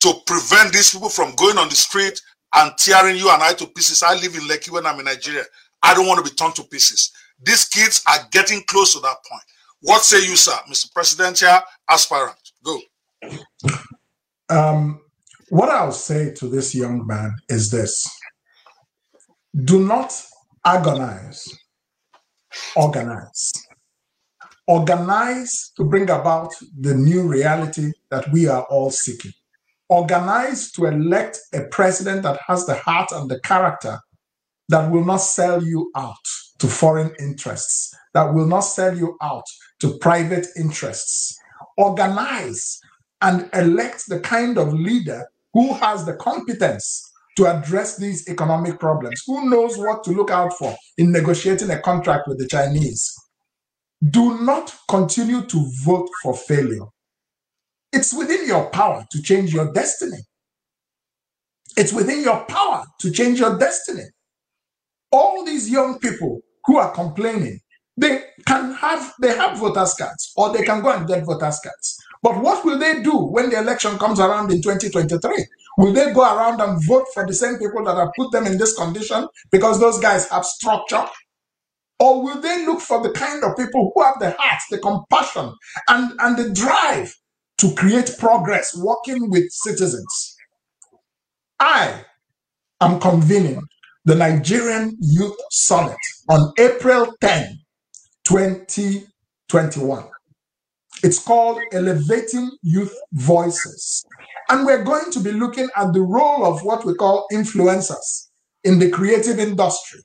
to 0.00 0.14
prevent 0.26 0.72
these 0.72 0.92
people 0.92 1.08
from 1.08 1.34
going 1.36 1.56
on 1.58 1.68
the 1.68 1.74
street 1.74 2.20
and 2.54 2.72
tearing 2.78 3.16
you 3.16 3.30
and 3.30 3.42
I 3.42 3.54
to 3.54 3.66
pieces? 3.66 4.02
I 4.02 4.14
live 4.14 4.34
in 4.34 4.42
Lekki 4.42 4.70
when 4.70 4.86
I'm 4.86 4.98
in 4.98 5.06
Nigeria. 5.06 5.44
I 5.82 5.94
don't 5.94 6.06
want 6.06 6.24
to 6.24 6.30
be 6.30 6.34
torn 6.36 6.52
to 6.54 6.62
pieces. 6.64 7.10
These 7.42 7.66
kids 7.66 8.02
are 8.08 8.26
getting 8.32 8.62
close 8.68 8.92
to 8.94 9.00
that 9.00 9.16
point. 9.30 9.42
What 9.80 10.02
say 10.02 10.18
you, 10.26 10.36
sir, 10.36 10.56
Mr. 10.70 10.92
Presidential 10.92 11.58
aspirant? 11.88 12.36
Go. 12.64 12.80
Um, 14.48 15.00
what 15.48 15.68
I'll 15.68 15.92
say 15.92 16.32
to 16.34 16.48
this 16.48 16.74
young 16.74 17.06
man 17.06 17.34
is 17.48 17.70
this 17.70 18.08
do 19.64 19.84
not 19.84 20.12
agonize, 20.64 21.48
organize. 22.74 23.52
Organize 24.66 25.70
to 25.76 25.84
bring 25.84 26.10
about 26.10 26.52
the 26.78 26.94
new 26.94 27.22
reality 27.22 27.92
that 28.10 28.30
we 28.32 28.48
are 28.48 28.64
all 28.64 28.90
seeking. 28.90 29.32
Organize 29.88 30.72
to 30.72 30.86
elect 30.86 31.38
a 31.54 31.62
president 31.70 32.24
that 32.24 32.40
has 32.46 32.66
the 32.66 32.74
heart 32.74 33.12
and 33.12 33.30
the 33.30 33.40
character 33.40 34.00
that 34.68 34.90
will 34.90 35.04
not 35.04 35.18
sell 35.18 35.62
you 35.62 35.90
out 35.94 36.16
to 36.58 36.66
foreign 36.66 37.14
interests, 37.20 37.94
that 38.12 38.34
will 38.34 38.46
not 38.46 38.60
sell 38.60 38.96
you 38.96 39.16
out 39.22 39.44
to 39.78 39.96
private 39.98 40.48
interests. 40.58 41.38
Organize 41.78 42.80
and 43.22 43.48
elect 43.54 44.08
the 44.08 44.18
kind 44.20 44.58
of 44.58 44.74
leader 44.74 45.26
who 45.56 45.72
has 45.72 46.04
the 46.04 46.12
competence 46.16 47.02
to 47.38 47.46
address 47.46 47.96
these 47.96 48.28
economic 48.28 48.78
problems, 48.78 49.22
who 49.26 49.48
knows 49.48 49.78
what 49.78 50.04
to 50.04 50.10
look 50.10 50.30
out 50.30 50.52
for 50.52 50.76
in 50.98 51.10
negotiating 51.10 51.70
a 51.70 51.80
contract 51.80 52.28
with 52.28 52.38
the 52.38 52.46
Chinese. 52.46 53.10
Do 54.10 54.38
not 54.42 54.74
continue 54.86 55.46
to 55.46 55.70
vote 55.82 56.10
for 56.22 56.36
failure. 56.36 56.84
It's 57.90 58.12
within 58.12 58.46
your 58.46 58.68
power 58.68 59.06
to 59.10 59.22
change 59.22 59.54
your 59.54 59.72
destiny. 59.72 60.18
It's 61.74 61.94
within 61.94 62.22
your 62.22 62.44
power 62.44 62.84
to 63.00 63.10
change 63.10 63.40
your 63.40 63.56
destiny. 63.56 64.04
All 65.10 65.42
these 65.42 65.70
young 65.70 65.98
people 66.00 66.42
who 66.66 66.76
are 66.76 66.92
complaining, 66.92 67.60
they 67.96 68.24
can 68.46 68.74
have 68.74 69.14
they 69.22 69.34
have 69.34 69.58
voters 69.58 69.94
cards 69.94 70.32
or 70.36 70.52
they 70.52 70.64
can 70.64 70.82
go 70.82 70.90
and 70.90 71.08
get 71.08 71.24
voters 71.24 71.60
cards. 71.60 71.96
But 72.26 72.42
what 72.42 72.64
will 72.64 72.76
they 72.76 73.04
do 73.04 73.16
when 73.16 73.50
the 73.50 73.58
election 73.60 73.96
comes 73.98 74.18
around 74.18 74.50
in 74.50 74.60
2023? 74.60 75.46
Will 75.78 75.92
they 75.92 76.12
go 76.12 76.22
around 76.22 76.60
and 76.60 76.84
vote 76.84 77.04
for 77.14 77.24
the 77.24 77.32
same 77.32 77.56
people 77.56 77.84
that 77.84 77.94
have 77.96 78.08
put 78.16 78.32
them 78.32 78.46
in 78.46 78.58
this 78.58 78.74
condition 78.76 79.28
because 79.52 79.78
those 79.78 80.00
guys 80.00 80.28
have 80.30 80.44
structure? 80.44 81.04
Or 82.00 82.24
will 82.24 82.40
they 82.40 82.66
look 82.66 82.80
for 82.80 83.00
the 83.00 83.12
kind 83.12 83.44
of 83.44 83.56
people 83.56 83.92
who 83.94 84.02
have 84.02 84.18
the 84.18 84.34
heart, 84.36 84.60
the 84.72 84.78
compassion, 84.78 85.54
and, 85.88 86.14
and 86.18 86.36
the 86.36 86.50
drive 86.52 87.14
to 87.58 87.72
create 87.76 88.10
progress 88.18 88.76
working 88.76 89.30
with 89.30 89.44
citizens? 89.50 90.36
I 91.60 92.06
am 92.80 92.98
convening 92.98 93.62
the 94.04 94.16
Nigerian 94.16 94.96
Youth 95.00 95.36
Summit 95.52 95.96
on 96.28 96.52
April 96.58 97.14
10, 97.20 97.56
2021. 98.24 100.08
It's 101.02 101.18
called 101.18 101.60
Elevating 101.72 102.50
Youth 102.62 102.94
Voices. 103.12 104.04
And 104.48 104.64
we're 104.64 104.84
going 104.84 105.10
to 105.12 105.20
be 105.20 105.32
looking 105.32 105.68
at 105.76 105.92
the 105.92 106.00
role 106.00 106.44
of 106.46 106.62
what 106.62 106.84
we 106.84 106.94
call 106.94 107.26
influencers 107.32 108.28
in 108.64 108.78
the 108.78 108.90
creative 108.90 109.38
industry. 109.38 110.00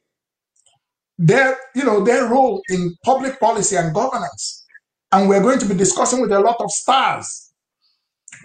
Their, 1.17 1.57
you 1.75 1.83
know, 1.83 2.03
their 2.03 2.27
role 2.27 2.61
in 2.69 2.95
public 3.05 3.39
policy 3.39 3.75
and 3.75 3.93
governance. 3.93 4.65
And 5.11 5.29
we're 5.29 5.41
going 5.41 5.59
to 5.59 5.65
be 5.65 5.75
discussing 5.75 6.21
with 6.21 6.31
a 6.31 6.39
lot 6.39 6.57
of 6.59 6.71
stars. 6.71 7.53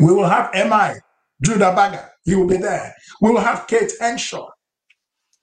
We 0.01 0.13
will 0.13 0.29
have 0.29 0.51
MI, 0.55 1.01
Jude 1.43 1.61
Abaga, 1.61 2.09
he 2.25 2.35
will 2.35 2.47
be 2.47 2.57
there. 2.59 2.95
We 3.23 3.31
will 3.31 3.41
have 3.41 3.67
Kate 3.67 3.93
Henshaw. 4.01 4.49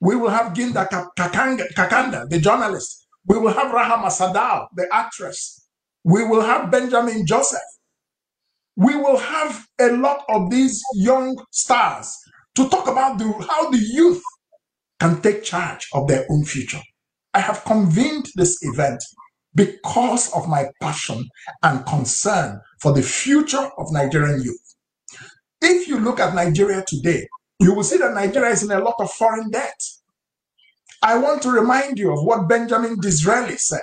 We 0.00 0.16
will 0.16 0.28
have 0.28 0.52
Gimba 0.52 0.86
Kakanda, 1.18 2.28
the 2.28 2.38
journalist. 2.38 3.06
We 3.26 3.38
will 3.38 3.52
have 3.52 3.72
Rahama 3.72 4.08
Sadau, 4.10 4.66
the 4.76 4.86
actress. 4.92 5.63
We 6.04 6.22
will 6.24 6.42
have 6.42 6.70
Benjamin 6.70 7.26
Joseph. 7.26 7.60
We 8.76 8.94
will 8.94 9.16
have 9.16 9.66
a 9.80 9.88
lot 9.92 10.24
of 10.28 10.50
these 10.50 10.82
young 10.94 11.42
stars 11.50 12.14
to 12.56 12.68
talk 12.68 12.88
about 12.88 13.18
the, 13.18 13.32
how 13.48 13.70
the 13.70 13.78
youth 13.78 14.22
can 15.00 15.20
take 15.22 15.42
charge 15.42 15.88
of 15.94 16.06
their 16.06 16.26
own 16.30 16.44
future. 16.44 16.80
I 17.32 17.40
have 17.40 17.64
convened 17.64 18.26
this 18.36 18.58
event 18.62 19.02
because 19.54 20.32
of 20.34 20.48
my 20.48 20.66
passion 20.80 21.24
and 21.62 21.86
concern 21.86 22.60
for 22.80 22.92
the 22.92 23.02
future 23.02 23.70
of 23.78 23.92
Nigerian 23.92 24.42
youth. 24.42 24.74
If 25.62 25.88
you 25.88 25.98
look 26.00 26.20
at 26.20 26.34
Nigeria 26.34 26.84
today, 26.86 27.26
you 27.60 27.74
will 27.74 27.84
see 27.84 27.96
that 27.98 28.14
Nigeria 28.14 28.50
is 28.50 28.62
in 28.62 28.70
a 28.72 28.80
lot 28.80 28.96
of 28.98 29.10
foreign 29.12 29.50
debt. 29.50 29.80
I 31.02 31.16
want 31.18 31.42
to 31.42 31.50
remind 31.50 31.98
you 31.98 32.12
of 32.12 32.24
what 32.24 32.48
Benjamin 32.48 32.98
Disraeli 33.00 33.56
said 33.56 33.80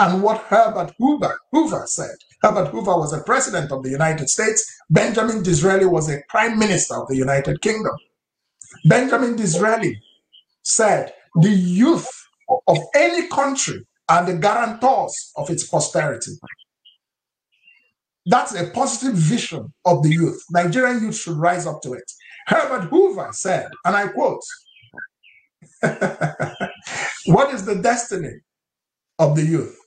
and 0.00 0.22
what 0.22 0.42
Herbert 0.42 0.92
Hoover, 0.98 1.38
Hoover 1.52 1.84
said. 1.86 2.16
Herbert 2.42 2.68
Hoover 2.68 2.96
was 2.96 3.12
a 3.12 3.22
president 3.22 3.72
of 3.72 3.82
the 3.82 3.90
United 3.90 4.28
States. 4.28 4.64
Benjamin 4.90 5.42
Disraeli 5.42 5.86
was 5.86 6.10
a 6.10 6.22
prime 6.28 6.58
minister 6.58 6.96
of 6.96 7.08
the 7.08 7.16
United 7.16 7.60
Kingdom. 7.62 7.94
Benjamin 8.86 9.36
Disraeli 9.36 10.00
said, 10.64 11.12
the 11.36 11.50
youth 11.50 12.08
of 12.68 12.78
any 12.94 13.28
country 13.28 13.86
are 14.08 14.24
the 14.26 14.34
guarantors 14.34 15.32
of 15.36 15.50
its 15.50 15.68
prosperity. 15.68 16.32
That's 18.26 18.54
a 18.54 18.70
positive 18.70 19.14
vision 19.16 19.72
of 19.84 20.02
the 20.02 20.10
youth. 20.10 20.42
Nigerian 20.50 21.02
youth 21.02 21.16
should 21.18 21.36
rise 21.36 21.66
up 21.66 21.82
to 21.82 21.92
it. 21.94 22.10
Herbert 22.48 22.88
Hoover 22.88 23.30
said, 23.32 23.68
and 23.84 23.96
I 23.96 24.08
quote, 24.08 24.42
What 27.26 27.54
is 27.54 27.64
the 27.66 27.76
destiny 27.82 28.40
of 29.18 29.36
the 29.36 29.44
youth? 29.44 29.78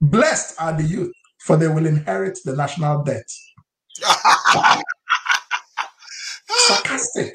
Blessed 0.00 0.60
are 0.60 0.72
the 0.74 0.84
youth, 0.84 1.12
for 1.44 1.56
they 1.56 1.68
will 1.68 1.86
inherit 1.86 2.38
the 2.44 2.56
national 2.56 3.04
debt. 3.04 3.26
Sarcastic. 6.48 7.34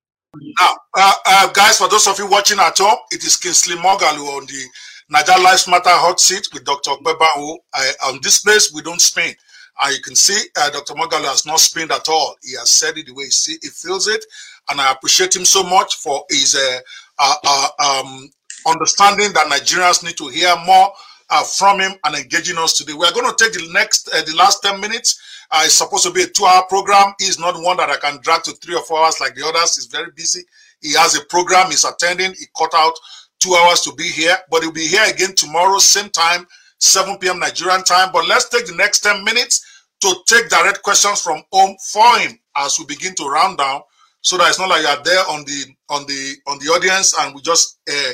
Now, 0.60 0.76
uh, 0.98 1.14
uh, 1.24 1.52
guys, 1.52 1.78
for 1.78 1.88
those 1.88 2.08
of 2.08 2.18
you 2.18 2.28
watching 2.28 2.58
at 2.58 2.80
home, 2.80 2.98
it 3.12 3.24
is 3.24 3.38
Kingsley 3.38 3.76
Moghalu 3.76 4.28
on 4.28 4.48
the 4.48 4.66
Naija 5.14 5.42
Lives 5.44 5.68
Matter 5.68 5.90
hot 5.90 6.20
seat 6.20 6.48
with 6.54 6.66
Dr. 6.66 6.92
Bebahu. 7.04 7.58
Uh, 7.74 7.92
on 8.08 8.20
this 8.24 8.40
place, 8.42 8.74
we 8.74 8.82
don't 8.82 9.02
spin. 9.02 9.34
And 9.82 9.96
you 9.96 10.02
can 10.02 10.16
see 10.16 10.38
uh, 10.60 10.70
Dr. 10.72 10.94
Moghalu 10.96 11.26
has 11.26 11.46
not 11.46 11.60
spinned 11.60 11.92
at 11.92 12.10
all. 12.10 12.36
He 12.44 12.54
has 12.58 12.72
said 12.72 12.98
it 12.98 13.06
the 13.06 13.14
way 13.14 13.26
he, 13.26 13.30
see, 13.30 13.58
he 13.62 13.70
feels 13.70 14.08
it 14.08 14.24
and 14.70 14.82
I 14.82 14.92
appreciate 14.92 15.36
him 15.36 15.46
so 15.46 15.64
much 15.64 15.96
for 15.96 16.26
his 16.30 16.56
uh, 16.56 16.80
uh, 17.20 17.36
uh, 17.44 18.02
um, 18.04 18.30
understanding 18.68 19.32
that 19.34 19.48
Nigerians 19.48 20.04
need 20.04 20.18
to 20.18 20.28
hear 20.28 20.54
more 20.66 20.92
uh, 21.30 21.44
from 21.44 21.80
him 21.80 21.94
and 22.04 22.16
engaging 22.16 22.58
us 22.58 22.78
today. 22.78 22.94
We're 22.94 23.12
going 23.14 23.32
to 23.34 23.44
take 23.44 23.54
the 23.54 23.70
next, 23.72 24.06
the 24.06 24.36
last 24.36 24.62
10 24.64 24.80
minutes. 24.80 25.20
Uh, 25.52 25.62
it's 25.64 25.76
supposed 25.76 26.06
to 26.06 26.12
be 26.12 26.24
a 26.24 26.28
two-hour 26.28 26.64
program. 26.68 27.14
He's 27.20 27.40
not 27.40 27.62
one 27.62 27.78
that 27.78 27.90
I 27.90 27.98
can 27.98 28.20
drag 28.22 28.44
to 28.44 28.52
three 28.52 28.76
or 28.76 28.84
four 28.84 29.00
hours 29.04 29.20
like 29.22 29.36
the 29.36 29.46
others. 29.46 29.76
He's 29.76 29.86
very 29.86 30.12
busy. 30.16 30.42
He 30.82 30.94
has 30.94 31.16
a 31.16 31.24
program 31.26 31.68
he's 31.68 31.86
attending. 31.86 32.34
He 32.34 32.46
cut 32.58 32.72
out 32.76 32.94
two 33.40 33.54
hours 33.56 33.82
to 33.82 33.94
be 33.94 34.04
here, 34.04 34.38
but 34.50 34.64
he'll 34.64 34.72
be 34.72 34.88
here 34.88 35.04
again 35.10 35.36
tomorrow, 35.36 35.78
same 35.78 36.10
time, 36.10 36.46
7 36.80 37.18
p.m. 37.18 37.40
Nigerian 37.40 37.84
time. 37.84 38.10
But 38.12 38.28
let's 38.28 38.50
take 38.50 38.68
the 38.68 38.76
next 38.76 39.02
10 39.02 39.24
minutes 39.24 39.66
to 40.02 40.16
take 40.28 40.50
direct 40.50 40.84
questions 40.84 41.22
from 41.22 41.42
home 41.52 41.76
for 41.92 42.20
him 42.20 42.38
as 42.56 42.78
we 42.80 42.86
begin 42.86 43.16
to 43.16 43.28
round 43.28 43.58
down 43.58 43.82
so 44.22 44.38
that 44.38 44.50
it's 44.50 44.60
not 44.60 44.70
like 44.70 44.82
you 44.82 44.88
are 44.88 45.04
there 45.04 45.24
on 45.30 45.44
the 45.46 45.66
on 45.90 46.06
the 46.06 46.36
on 46.48 46.60
the 46.60 46.66
audience 46.66 47.18
and 47.20 47.34
we 47.34 47.42
just 47.42 47.80
uh, 47.90 48.12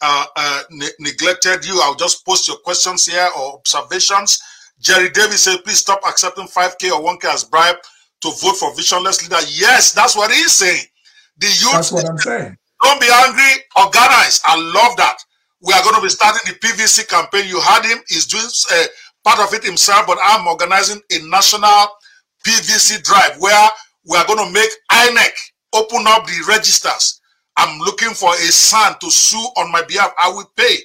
uh, 0.00 0.24
uh, 0.36 0.62
ne 0.70 0.86
neglected 1.00 1.66
you. 1.66 1.78
I'll 1.82 1.94
just 1.94 2.24
post 2.24 2.48
your 2.48 2.58
questions 2.58 3.06
here 3.06 3.28
or 3.38 3.54
observations. 3.54 4.40
Jerry 4.78 5.08
Davis 5.10 5.44
said, 5.44 5.64
please 5.64 5.78
stop 5.78 6.00
accepting 6.06 6.46
5K 6.46 6.92
or 6.92 7.00
1K 7.16 7.32
as 7.32 7.44
bribe 7.44 7.76
to 8.20 8.28
vote 8.42 8.56
for 8.56 8.74
visionless 8.74 9.22
leader. 9.22 9.42
Yes, 9.48 9.92
that's 9.92 10.14
what 10.14 10.30
he's 10.30 10.52
saying. 10.52 10.84
The 11.38 11.46
youth. 11.46 11.72
That's 11.72 11.92
what 11.92 12.08
I'm 12.08 12.18
saying. 12.18 12.56
Don't 12.86 13.00
be 13.00 13.08
angry. 13.26 13.64
Organize. 13.74 14.40
I 14.44 14.54
love 14.54 14.96
that. 14.96 15.18
We 15.60 15.72
are 15.74 15.82
going 15.82 15.96
to 15.96 16.02
be 16.02 16.08
starting 16.08 16.40
the 16.46 16.56
PVC 16.60 17.08
campaign. 17.08 17.48
You 17.48 17.60
had 17.60 17.84
him. 17.84 17.98
He's 18.06 18.26
doing 18.26 18.46
uh, 18.46 18.84
part 19.24 19.40
of 19.40 19.52
it 19.54 19.64
himself, 19.64 20.06
but 20.06 20.18
I'm 20.22 20.46
organizing 20.46 21.02
a 21.10 21.18
national 21.26 21.88
PVC 22.46 23.02
drive 23.02 23.40
where 23.40 23.68
we 24.08 24.16
are 24.16 24.24
going 24.26 24.38
to 24.38 24.52
make 24.52 24.70
INEC 24.92 25.32
open 25.74 26.04
up 26.06 26.26
the 26.26 26.44
registers. 26.48 27.20
I'm 27.56 27.80
looking 27.80 28.10
for 28.10 28.32
a 28.34 28.52
son 28.54 28.94
to 29.00 29.10
sue 29.10 29.48
on 29.56 29.72
my 29.72 29.82
behalf. 29.82 30.12
I 30.16 30.28
will 30.28 30.48
pay. 30.56 30.76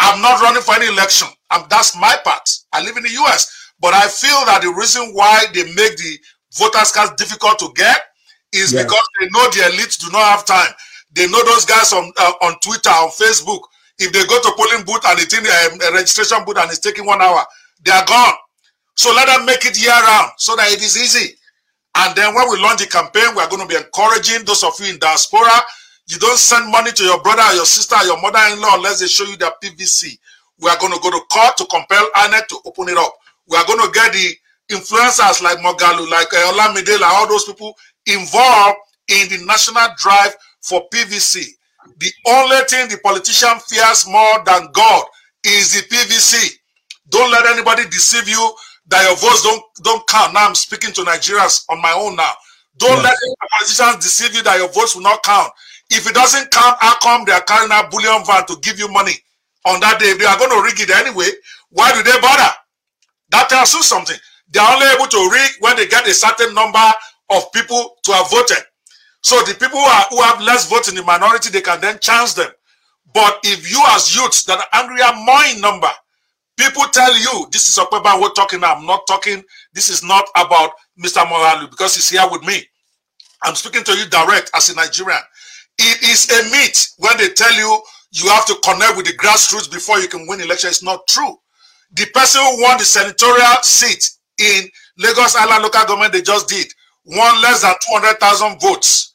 I'm 0.00 0.20
not 0.20 0.42
running 0.42 0.62
for 0.62 0.74
any 0.74 0.88
election. 0.88 1.28
I'm, 1.50 1.66
that's 1.70 1.96
my 1.96 2.16
part. 2.24 2.50
I 2.72 2.82
live 2.82 2.96
in 2.96 3.04
the 3.04 3.14
US. 3.22 3.70
But 3.78 3.94
I 3.94 4.08
feel 4.08 4.44
that 4.46 4.62
the 4.62 4.74
reason 4.76 5.12
why 5.12 5.44
they 5.54 5.62
make 5.74 5.96
the 5.98 6.18
voters 6.56 6.90
cards 6.90 7.12
difficult 7.16 7.60
to 7.60 7.68
get 7.76 8.00
is 8.52 8.72
yes. 8.72 8.82
because 8.82 9.06
they 9.20 9.26
know 9.26 9.44
the 9.50 9.70
elites 9.70 10.00
do 10.00 10.10
not 10.10 10.24
have 10.32 10.44
time. 10.44 10.72
They 11.12 11.26
know 11.26 11.42
those 11.44 11.64
guys 11.64 11.92
on 11.92 12.12
uh, 12.18 12.32
on 12.42 12.58
Twitter, 12.60 12.90
on 12.90 13.10
Facebook. 13.10 13.60
If 13.98 14.12
they 14.12 14.24
go 14.26 14.40
to 14.40 14.52
polling 14.56 14.84
booth 14.84 15.02
and 15.06 15.18
it's 15.18 15.34
in 15.36 15.44
a, 15.44 15.88
a 15.88 15.92
registration 15.92 16.44
booth 16.44 16.58
and 16.58 16.70
it's 16.70 16.78
taking 16.78 17.06
one 17.06 17.20
hour, 17.20 17.44
they 17.84 17.90
are 17.90 18.04
gone. 18.06 18.34
So 18.94 19.12
let 19.14 19.26
them 19.26 19.46
make 19.46 19.64
it 19.64 19.80
year 19.80 19.90
round 19.90 20.32
so 20.38 20.54
that 20.56 20.70
it 20.72 20.82
is 20.82 20.96
easy. 20.96 21.34
And 21.96 22.14
then 22.14 22.34
when 22.34 22.48
we 22.50 22.58
launch 22.60 22.80
the 22.80 22.86
campaign, 22.86 23.34
we 23.34 23.42
are 23.42 23.48
going 23.48 23.62
to 23.62 23.66
be 23.66 23.74
encouraging 23.74 24.44
those 24.44 24.62
of 24.62 24.78
you 24.78 24.92
in 24.92 24.98
diaspora. 24.98 25.50
You 26.06 26.18
don't 26.18 26.38
send 26.38 26.70
money 26.70 26.92
to 26.92 27.02
your 27.04 27.20
brother 27.22 27.42
your 27.54 27.66
sister 27.66 27.96
your 28.04 28.20
mother-in-law 28.22 28.76
unless 28.76 29.00
they 29.00 29.06
show 29.08 29.24
you 29.24 29.36
their 29.36 29.52
PVC. 29.62 30.18
We 30.60 30.70
are 30.70 30.78
going 30.78 30.92
to 30.92 31.00
go 31.00 31.10
to 31.10 31.20
court 31.30 31.56
to 31.58 31.66
compel 31.66 32.08
INEC 32.16 32.46
to 32.48 32.58
open 32.66 32.88
it 32.88 32.96
up. 32.98 33.14
We 33.48 33.56
are 33.56 33.66
going 33.66 33.80
to 33.80 33.90
get 33.92 34.12
the 34.12 34.36
influencers 34.70 35.42
like 35.42 35.58
Moghalu, 35.58 36.08
like 36.10 36.32
uh, 36.34 36.52
Olamide, 36.52 37.00
like 37.00 37.12
all 37.14 37.28
those 37.28 37.44
people 37.44 37.74
involved 38.06 38.78
in 39.08 39.28
the 39.28 39.44
national 39.46 39.88
drive 39.96 40.34
for 40.62 40.82
PVC. 40.92 41.44
The 41.98 42.12
only 42.28 42.56
thing 42.68 42.88
the 42.88 42.98
politician 43.02 43.58
fears 43.68 44.06
more 44.08 44.42
than 44.44 44.68
God 44.72 45.04
is 45.44 45.72
the 45.74 45.82
PVC. 45.88 46.58
Don't 47.08 47.30
let 47.30 47.46
anybody 47.46 47.84
deceive 47.84 48.28
you 48.28 48.52
that 48.88 49.04
your 49.04 49.16
votes 49.16 49.42
don't 49.42 49.62
don't 49.82 50.06
count. 50.08 50.34
Now 50.34 50.48
I'm 50.48 50.54
speaking 50.54 50.92
to 50.94 51.02
Nigerians 51.02 51.64
on 51.70 51.80
my 51.80 51.92
own 51.92 52.16
now. 52.16 52.32
Don't 52.76 53.02
yes. 53.02 53.04
let 53.04 53.50
politicians 53.58 54.04
deceive 54.04 54.34
you 54.34 54.42
that 54.42 54.58
your 54.58 54.68
votes 54.68 54.94
will 54.94 55.02
not 55.02 55.22
count. 55.22 55.50
If 55.90 56.06
it 56.08 56.14
doesn't 56.14 56.50
count, 56.50 56.76
how 56.80 56.98
come 56.98 57.24
they 57.24 57.32
are 57.32 57.42
carrying 57.42 57.72
a 57.72 57.88
bullion 57.88 58.24
van 58.24 58.46
to 58.46 58.56
give 58.62 58.78
you 58.78 58.88
money 58.88 59.14
on 59.64 59.80
that 59.80 59.98
day? 59.98 60.06
If 60.10 60.18
they 60.18 60.26
are 60.26 60.38
going 60.38 60.50
to 60.50 60.62
rig 60.62 60.78
it 60.80 60.90
anyway, 60.90 61.28
why 61.70 61.92
do 61.92 62.02
they 62.02 62.18
bother? 62.20 62.52
That 63.30 63.48
tells 63.48 63.74
you 63.74 63.82
something. 63.82 64.16
They 64.50 64.60
are 64.60 64.74
only 64.74 64.86
able 64.94 65.06
to 65.06 65.30
rig 65.32 65.50
when 65.60 65.76
they 65.76 65.86
get 65.86 66.06
a 66.06 66.14
certain 66.14 66.54
number 66.54 66.86
of 67.30 67.52
people 67.52 67.96
to 68.04 68.12
have 68.12 68.30
voted. 68.30 68.62
So 69.22 69.40
the 69.42 69.54
people 69.54 69.78
who, 69.78 69.84
are, 69.84 70.06
who 70.10 70.22
have 70.22 70.40
less 70.40 70.68
votes 70.70 70.88
in 70.88 70.94
the 70.94 71.02
minority, 71.02 71.50
they 71.50 71.60
can 71.60 71.80
then 71.80 71.98
chance 72.00 72.34
them. 72.34 72.50
But 73.14 73.40
if 73.44 73.70
you 73.70 73.82
as 73.90 74.14
youths 74.14 74.44
that 74.44 74.58
are 74.58 74.80
angry 74.82 75.02
are 75.02 75.14
more 75.16 75.44
in 75.54 75.60
number, 75.60 75.90
People 76.58 76.82
tell 76.92 77.16
you 77.16 77.46
this 77.52 77.68
is 77.68 77.78
Okpeba 77.78 78.20
we're 78.20 78.32
talking. 78.32 78.62
I'm 78.64 78.84
not 78.84 79.06
talking. 79.06 79.44
This 79.72 79.88
is 79.88 80.02
not 80.02 80.26
about 80.36 80.72
Mr. 80.98 81.24
Moghalu 81.24 81.70
because 81.70 81.94
he's 81.94 82.10
here 82.10 82.28
with 82.30 82.42
me. 82.42 82.60
I'm 83.44 83.54
speaking 83.54 83.84
to 83.84 83.92
you 83.96 84.06
direct 84.06 84.50
as 84.54 84.68
a 84.68 84.74
Nigerian. 84.74 85.20
It 85.78 86.02
is 86.02 86.28
a 86.28 86.50
myth 86.50 86.94
when 86.98 87.16
they 87.16 87.28
tell 87.28 87.52
you 87.54 87.80
you 88.10 88.28
have 88.30 88.44
to 88.46 88.56
connect 88.64 88.96
with 88.96 89.06
the 89.06 89.12
grassroots 89.12 89.70
before 89.72 90.00
you 90.00 90.08
can 90.08 90.26
win 90.26 90.40
election. 90.40 90.70
It's 90.70 90.82
not 90.82 91.06
true. 91.06 91.36
The 91.92 92.06
person 92.12 92.42
who 92.42 92.62
won 92.62 92.76
the 92.78 92.84
senatorial 92.84 93.62
seat 93.62 94.10
in 94.40 94.68
Lagos 94.98 95.36
Island 95.36 95.62
local 95.62 95.84
government 95.84 96.12
they 96.12 96.22
just 96.22 96.48
did 96.48 96.66
won 97.04 97.40
less 97.40 97.62
than 97.62 97.74
200,000 97.88 98.60
votes. 98.60 99.07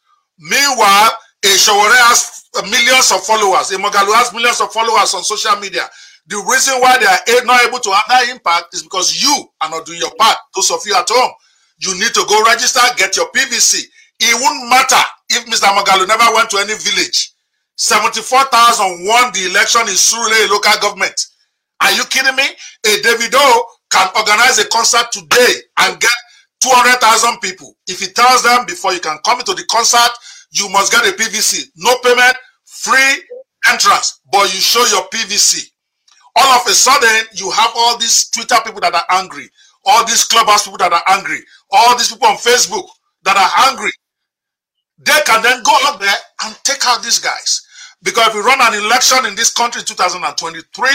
Meanwhile, 0.44 1.12
a 1.46 1.52
Shawore 1.56 1.96
has 2.12 2.44
millions 2.70 3.12
of 3.12 3.24
followers. 3.24 3.72
A 3.72 3.78
Moghalu 3.80 4.12
has 4.16 4.34
millions 4.34 4.60
of 4.60 4.72
followers 4.74 5.14
on 5.16 5.24
social 5.24 5.56
media. 5.60 5.88
The 6.28 6.36
reason 6.52 6.80
why 6.84 6.98
they 7.00 7.08
are 7.08 7.46
not 7.46 7.64
able 7.68 7.80
to 7.80 7.92
have 7.92 8.06
that 8.10 8.30
impact 8.30 8.74
is 8.76 8.84
because 8.84 9.16
you 9.24 9.32
are 9.62 9.70
not 9.70 9.86
doing 9.86 10.00
your 10.00 10.14
part. 10.20 10.38
Those 10.56 10.72
of 10.72 10.80
you 10.86 10.96
at 10.96 11.08
home, 11.08 11.32
you 11.80 11.96
need 11.96 12.14
to 12.14 12.26
go 12.28 12.44
register, 12.44 12.80
get 12.98 13.16
your 13.16 13.32
PVC. 13.32 13.84
It 14.20 14.36
wouldn't 14.36 14.70
matter 14.70 15.04
if 15.32 15.46
Mr. 15.48 15.72
Moghalu 15.72 16.08
never 16.08 16.28
went 16.36 16.50
to 16.52 16.58
any 16.60 16.76
village. 16.76 17.32
74,000 17.76 19.08
won 19.08 19.32
the 19.34 19.48
election 19.50 19.82
in 19.88 19.96
Surulere 19.96 20.50
local 20.50 20.76
government. 20.82 21.16
Are 21.82 21.92
you 21.92 22.04
kidding 22.06 22.36
me? 22.36 22.44
A 22.86 23.02
Davido 23.02 23.64
can 23.92 24.08
organize 24.16 24.60
a 24.60 24.68
concert 24.70 25.12
today 25.12 25.54
and 25.80 26.00
get 26.00 26.12
200,000 26.62 27.40
people. 27.42 27.76
If 27.88 28.00
he 28.00 28.08
tells 28.08 28.44
them 28.44 28.66
before 28.66 28.94
you 28.94 29.00
can 29.02 29.18
come 29.26 29.40
into 29.40 29.54
the 29.54 29.66
concert, 29.66 30.12
you 30.54 30.70
must 30.70 30.92
get 30.92 31.06
a 31.06 31.12
PVC. 31.18 31.66
No 31.78 31.96
payment, 32.04 32.38
free 32.66 33.24
entrance, 33.70 34.22
but 34.32 34.44
you 34.54 34.60
show 34.62 34.86
your 34.86 35.08
PVC. 35.10 35.70
All 36.36 36.60
of 36.60 36.68
a 36.68 36.72
sudden, 36.74 37.28
you 37.34 37.50
have 37.52 37.72
all 37.76 37.98
these 37.98 38.30
Twitter 38.30 38.56
people 38.64 38.82
that 38.82 38.94
are 38.94 39.06
angry, 39.10 39.50
all 39.86 40.06
these 40.06 40.24
clubhouse 40.26 40.64
people 40.64 40.78
that 40.78 40.94
are 40.94 41.04
angry, 41.08 41.40
all 41.72 41.98
these 41.98 42.12
people 42.12 42.28
on 42.28 42.38
Facebook 42.38 42.88
that 43.24 43.38
are 43.38 43.70
angry. 43.72 43.92
They 45.00 45.20
can 45.26 45.42
then 45.42 45.62
go 45.64 45.76
out 45.86 46.00
there 46.00 46.16
and 46.46 46.56
take 46.64 46.86
out 46.86 47.04
these 47.04 47.20
guys. 47.20 47.62
Because 48.04 48.28
if 48.28 48.36
we 48.36 48.42
run 48.42 48.60
an 48.62 48.84
election 48.86 49.26
in 49.26 49.36
this 49.36 49.52
country 49.52 49.80
in 49.82 49.86
2023 49.86 50.90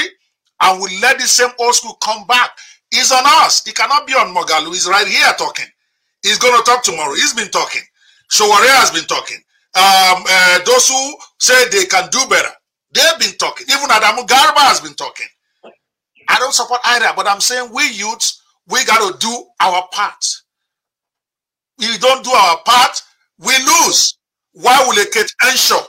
and 0.62 0.82
we 0.82 0.98
let 1.00 1.18
the 1.18 1.26
same 1.26 1.50
old 1.58 1.74
school 1.74 1.96
come 2.02 2.26
back, 2.26 2.50
it's 2.92 3.12
on 3.12 3.22
us. 3.44 3.64
He 3.64 3.72
cannot 3.72 4.06
be 4.06 4.14
on 4.14 4.34
Moghalu. 4.34 4.68
He's 4.68 4.88
right 4.88 5.06
here 5.06 5.32
talking. 5.36 5.66
He's 6.22 6.38
going 6.38 6.56
to 6.56 6.62
talk 6.64 6.82
tomorrow. 6.82 7.14
He's 7.14 7.34
been 7.34 7.50
talking. 7.50 7.82
Sowore 8.30 8.66
has 8.78 8.90
been 8.90 9.04
talking. 9.04 9.38
Um, 9.74 10.24
uh, 10.28 10.58
those 10.64 10.88
who 10.88 11.14
say 11.38 11.68
they 11.70 11.84
can 11.86 12.08
do 12.10 12.18
better, 12.28 12.48
they've 12.92 13.18
been 13.20 13.36
talking. 13.38 13.66
Even 13.70 13.88
Adamu 13.88 14.26
Garba 14.26 14.58
has 14.68 14.80
been 14.80 14.94
talking. 14.94 15.26
I 16.28 16.38
don't 16.38 16.52
support 16.54 16.80
either, 16.84 17.08
but 17.16 17.28
I'm 17.28 17.40
saying 17.40 17.70
we 17.72 17.90
youths, 17.92 18.42
we 18.68 18.84
got 18.84 18.98
to 19.12 19.18
do 19.18 19.44
our 19.60 19.86
part. 19.92 20.24
If 21.78 21.92
we 21.92 21.98
don't 21.98 22.24
do 22.24 22.30
our 22.30 22.58
part, 22.64 23.00
we 23.38 23.52
lose. 23.58 24.18
Why 24.52 24.84
will 24.86 25.00
a 25.00 25.06
Kate 25.10 25.30
Henshaw 25.40 25.82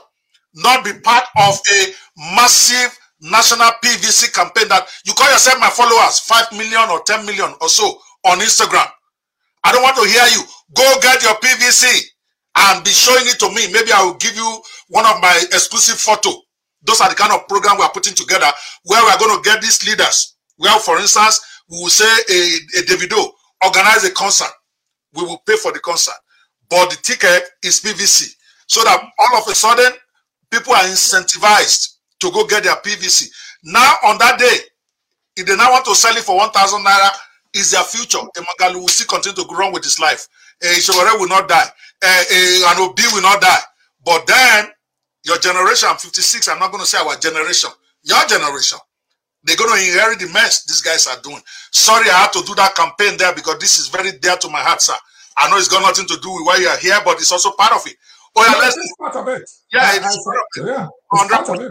not 0.54 0.84
be 0.84 0.92
part 1.02 1.24
of 1.38 1.60
a 1.72 1.86
massive 2.34 2.96
national 3.20 3.70
PVC 3.84 4.32
campaign 4.32 4.68
that 4.68 4.86
you 5.04 5.12
call 5.14 5.30
yourself 5.30 5.58
my 5.60 5.70
followers, 5.70 6.20
5 6.20 6.52
million 6.52 6.88
or 6.90 7.02
10 7.02 7.26
million 7.26 7.52
or 7.60 7.68
so 7.68 7.98
on 8.26 8.38
Instagram? 8.38 8.86
I 9.64 9.72
don't 9.72 9.82
want 9.82 9.96
to 9.96 10.08
hear 10.08 10.26
you. 10.38 10.42
Go 10.74 11.00
get 11.02 11.22
your 11.22 11.34
PVC 11.34 12.00
and 12.56 12.84
be 12.84 12.90
showing 12.90 13.24
it 13.26 13.38
to 13.38 13.48
me. 13.50 13.72
Maybe 13.72 13.92
I 13.92 14.04
will 14.04 14.14
give 14.14 14.34
you 14.36 14.62
one 14.88 15.06
of 15.06 15.20
my 15.20 15.34
exclusive 15.52 15.98
photo. 15.98 16.30
Those 16.82 17.00
are 17.00 17.08
the 17.08 17.14
kind 17.14 17.32
of 17.32 17.46
program 17.48 17.76
we 17.76 17.82
are 17.84 17.92
putting 17.92 18.14
together 18.14 18.46
where 18.84 19.02
we 19.04 19.10
are 19.10 19.18
going 19.18 19.36
to 19.36 19.42
get 19.48 19.60
these 19.60 19.86
leaders. 19.86 20.36
Well, 20.58 20.78
for 20.78 20.98
instance, 20.98 21.40
we 21.68 21.78
will 21.78 21.88
say 21.90 22.04
a, 22.04 22.80
a 22.80 22.82
Davido 22.82 23.30
organize 23.64 24.04
a 24.04 24.10
concert. 24.10 24.50
We 25.14 25.22
will 25.24 25.38
pay 25.46 25.56
for 25.56 25.72
the 25.72 25.80
concert, 25.80 26.14
but 26.68 26.90
the 26.90 26.96
ticket 26.96 27.42
is 27.64 27.80
PVC, 27.80 28.32
so 28.66 28.82
that 28.84 29.00
all 29.18 29.38
of 29.38 29.48
a 29.48 29.54
sudden 29.54 29.92
people 30.50 30.72
are 30.72 30.84
incentivized 30.84 31.96
to 32.20 32.30
go 32.30 32.46
get 32.46 32.62
their 32.64 32.76
PVC. 32.76 33.28
Now, 33.64 33.94
on 34.04 34.18
that 34.18 34.38
day, 34.38 34.56
if 35.36 35.46
they 35.46 35.56
now 35.56 35.72
want 35.72 35.84
to 35.86 35.94
sell 35.94 36.16
it 36.16 36.22
for 36.22 36.36
1,000 36.36 36.84
naira, 36.84 37.10
is 37.54 37.72
their 37.72 37.82
future. 37.84 38.18
Emagalu 38.36 38.80
will 38.80 38.88
still 38.88 39.06
continue 39.08 39.34
to 39.36 39.48
go 39.48 39.70
with 39.72 39.82
his 39.84 39.98
life. 39.98 40.26
A 40.62 40.66
Ishobore 40.66 41.18
will 41.18 41.28
not 41.28 41.48
die. 41.48 41.66
A, 42.02 42.64
an 42.68 42.78
Obi 42.80 43.02
will 43.12 43.22
not 43.22 43.40
die. 43.40 43.58
But 44.04 44.26
then, 44.26 44.68
your 45.24 45.38
generation, 45.38 45.88
56, 45.98 46.48
I'm 46.48 46.58
not 46.58 46.70
going 46.70 46.80
to 46.82 46.86
say 46.88 46.98
our 46.98 47.16
generation, 47.16 47.70
your 48.02 48.24
generation, 48.26 48.78
they're 49.44 49.56
going 49.56 49.70
to 49.78 49.86
inherit 49.86 50.18
the 50.20 50.28
mess 50.32 50.64
these 50.64 50.80
guys 50.82 51.06
are 51.06 51.20
doing. 51.22 51.40
Sorry, 51.72 52.08
I 52.10 52.24
had 52.24 52.32
to 52.32 52.42
do 52.46 52.54
that 52.56 52.74
campaign 52.74 53.16
there 53.18 53.34
because 53.34 53.58
this 53.58 53.78
is 53.78 53.88
very 53.88 54.12
dear 54.12 54.36
to 54.36 54.48
my 54.48 54.60
heart, 54.60 54.82
sir. 54.82 54.94
I 55.36 55.50
know 55.50 55.56
it's 55.56 55.68
got 55.68 55.82
nothing 55.82 56.06
to 56.06 56.20
do 56.20 56.30
with 56.32 56.46
why 56.46 56.56
you 56.56 56.68
are 56.68 56.76
here, 56.76 56.98
but 57.04 57.16
it's 57.18 57.32
also 57.32 57.52
part 57.52 57.72
of 57.72 57.86
it. 57.86 57.96
Oh, 58.36 58.44
yeah, 58.46 58.58
let's, 58.60 58.76
it's 58.76 58.94
part 58.98 59.16
of 59.16 59.28
it. 59.28 59.50
Yeah, 59.72 59.90
it's, 59.94 60.24
part 60.24 60.36
of 60.36 60.64
it. 60.64 60.68
Yeah, 60.68 60.88
it's 61.12 61.30
part 61.32 61.48
of 61.48 61.64
it. 61.64 61.70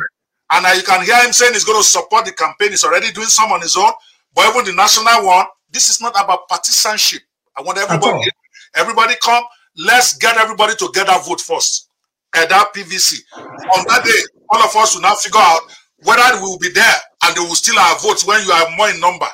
And 0.51 0.65
uh, 0.65 0.69
you 0.75 0.83
can 0.83 1.05
hear 1.05 1.15
him 1.23 1.31
saying 1.31 1.53
he's 1.53 1.63
going 1.63 1.79
to 1.79 1.87
support 1.87 2.25
the 2.25 2.31
campaign. 2.31 2.71
He's 2.71 2.83
already 2.83 3.11
doing 3.11 3.27
some 3.27 3.51
on 3.51 3.61
his 3.61 3.77
own. 3.77 3.91
But 4.33 4.49
even 4.49 4.65
the 4.65 4.73
national 4.73 5.25
one, 5.25 5.45
this 5.71 5.89
is 5.89 6.01
not 6.01 6.13
about 6.21 6.47
partisanship. 6.49 7.21
I 7.55 7.61
want 7.61 7.77
everybody, 7.77 8.29
everybody 8.75 9.13
come. 9.21 9.43
Let's 9.79 10.17
get 10.17 10.37
everybody 10.37 10.75
to 10.75 10.89
get 10.93 11.07
that 11.07 11.25
vote 11.25 11.41
first 11.41 11.89
at 12.35 12.49
that 12.49 12.73
PVC. 12.73 13.19
On 13.37 13.85
that 13.87 14.03
day, 14.03 14.21
all 14.49 14.61
of 14.61 14.75
us 14.75 14.95
will 14.95 15.01
now 15.01 15.15
figure 15.15 15.39
out 15.39 15.61
whether 16.03 16.35
we 16.35 16.41
will 16.41 16.59
be 16.59 16.69
there 16.69 16.95
and 17.23 17.35
they 17.35 17.39
will 17.39 17.55
still 17.55 17.79
have 17.79 18.01
votes 18.01 18.25
when 18.25 18.43
you 18.45 18.51
are 18.51 18.75
more 18.75 18.89
in 18.89 18.99
number. 18.99 19.27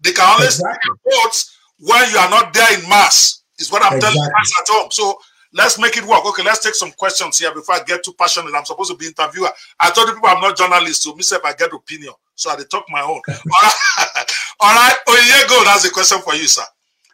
They 0.00 0.12
can 0.12 0.28
only 0.28 0.46
exactly. 0.46 0.96
votes 1.04 1.56
when 1.80 2.10
you 2.10 2.18
are 2.18 2.30
not 2.30 2.52
there 2.52 2.78
in 2.78 2.88
mass, 2.88 3.42
is 3.58 3.72
what 3.72 3.82
I'm 3.82 3.96
exactly. 3.96 4.20
telling 4.20 4.30
you 4.30 4.62
at 4.62 4.68
home. 4.68 4.90
So 4.90 5.18
let's 5.52 5.78
make 5.78 5.96
it 5.96 6.04
work. 6.04 6.24
Okay, 6.26 6.42
let's 6.42 6.62
take 6.62 6.74
some 6.74 6.92
questions 6.92 7.38
here 7.38 7.52
before 7.54 7.76
I 7.76 7.82
get 7.84 8.04
too 8.04 8.14
passionate. 8.18 8.52
I'm 8.54 8.64
supposed 8.64 8.90
to 8.90 8.96
be 8.96 9.06
interviewer. 9.06 9.48
I 9.80 9.90
told 9.90 10.08
the 10.08 10.12
people 10.12 10.28
I'm 10.28 10.40
not 10.40 10.56
journalist, 10.56 11.02
so 11.02 11.14
myself 11.14 11.42
I 11.44 11.54
get 11.54 11.72
opinion. 11.72 12.12
So 12.34 12.50
I 12.50 12.56
talk 12.70 12.84
my 12.90 13.00
own. 13.00 13.20
All 13.28 13.62
right. 13.62 14.26
All 14.60 14.74
right. 14.74 14.96
Oyego, 15.08 15.64
that's 15.64 15.86
a 15.86 15.90
question 15.90 16.20
for 16.20 16.34
you, 16.34 16.46
sir. 16.46 16.62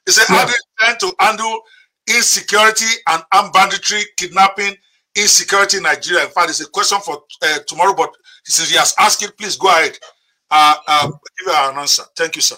He 0.04 0.12
said, 0.12 0.24
yeah. 0.28 0.36
how 0.40 0.46
do 0.46 0.52
you 0.52 0.58
intend 0.80 1.00
to 1.00 1.12
handle 1.20 1.60
insecurity 2.06 3.00
and 3.08 3.22
armed 3.32 3.52
banditry, 3.52 4.02
kidnapping, 4.16 4.74
insecurity 5.16 5.78
in 5.78 5.84
Nigeria? 5.84 6.24
In 6.24 6.30
fact, 6.30 6.50
it's 6.50 6.60
a 6.60 6.68
question 6.68 6.98
for 7.00 7.22
uh, 7.42 7.58
tomorrow, 7.66 7.94
but 7.94 8.14
since 8.44 8.70
he 8.70 8.76
has 8.76 8.94
asked 8.98 9.22
it, 9.22 9.36
please 9.38 9.56
go 9.56 9.68
ahead. 9.68 9.98
Uh, 10.50 10.74
uh, 10.86 11.06
give 11.06 11.48
an 11.48 11.78
answer. 11.78 12.02
Thank 12.16 12.36
you, 12.36 12.42
sir. 12.42 12.56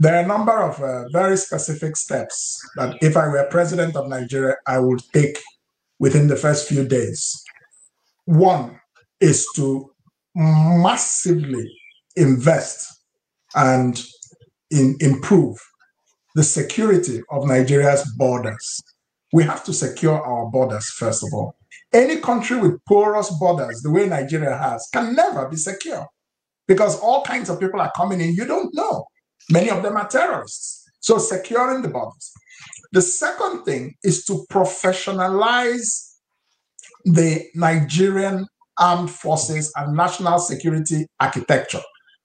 There 0.00 0.14
are 0.14 0.22
a 0.22 0.26
number 0.26 0.62
of 0.62 0.80
uh, 0.80 1.08
very 1.12 1.36
specific 1.36 1.96
steps 1.96 2.60
that 2.76 2.96
if 3.02 3.16
I 3.16 3.26
were 3.28 3.44
president 3.50 3.96
of 3.96 4.08
Nigeria, 4.08 4.56
I 4.66 4.78
would 4.78 5.00
take 5.12 5.38
within 5.98 6.28
the 6.28 6.36
first 6.36 6.68
few 6.68 6.86
days. 6.86 7.42
One 8.24 8.78
is 9.20 9.46
to 9.56 9.90
massively 10.34 11.68
invest 12.16 13.00
and 13.54 14.00
in, 14.70 14.96
improve 15.00 15.58
the 16.38 16.44
security 16.44 17.20
of 17.32 17.48
Nigeria's 17.48 18.04
borders. 18.16 18.80
We 19.32 19.42
have 19.42 19.64
to 19.64 19.72
secure 19.72 20.24
our 20.24 20.46
borders, 20.46 20.88
first 20.88 21.24
of 21.24 21.34
all. 21.34 21.56
Any 21.92 22.20
country 22.20 22.56
with 22.60 22.78
porous 22.84 23.28
borders, 23.40 23.82
the 23.82 23.90
way 23.90 24.06
Nigeria 24.06 24.56
has, 24.56 24.88
can 24.92 25.16
never 25.16 25.48
be 25.48 25.56
secure 25.56 26.06
because 26.68 27.00
all 27.00 27.24
kinds 27.24 27.50
of 27.50 27.58
people 27.58 27.80
are 27.80 27.90
coming 27.96 28.20
in 28.20 28.34
you 28.34 28.44
don't 28.44 28.72
know. 28.72 29.06
Many 29.50 29.68
of 29.68 29.82
them 29.82 29.96
are 29.96 30.06
terrorists. 30.06 30.88
So, 31.00 31.18
securing 31.18 31.82
the 31.82 31.88
borders. 31.88 32.30
The 32.92 33.02
second 33.02 33.64
thing 33.64 33.96
is 34.04 34.24
to 34.26 34.44
professionalize 34.48 36.18
the 37.04 37.46
Nigerian 37.56 38.46
armed 38.78 39.10
forces 39.10 39.72
and 39.74 39.96
national 39.96 40.38
security 40.38 41.08
architecture. 41.18 41.82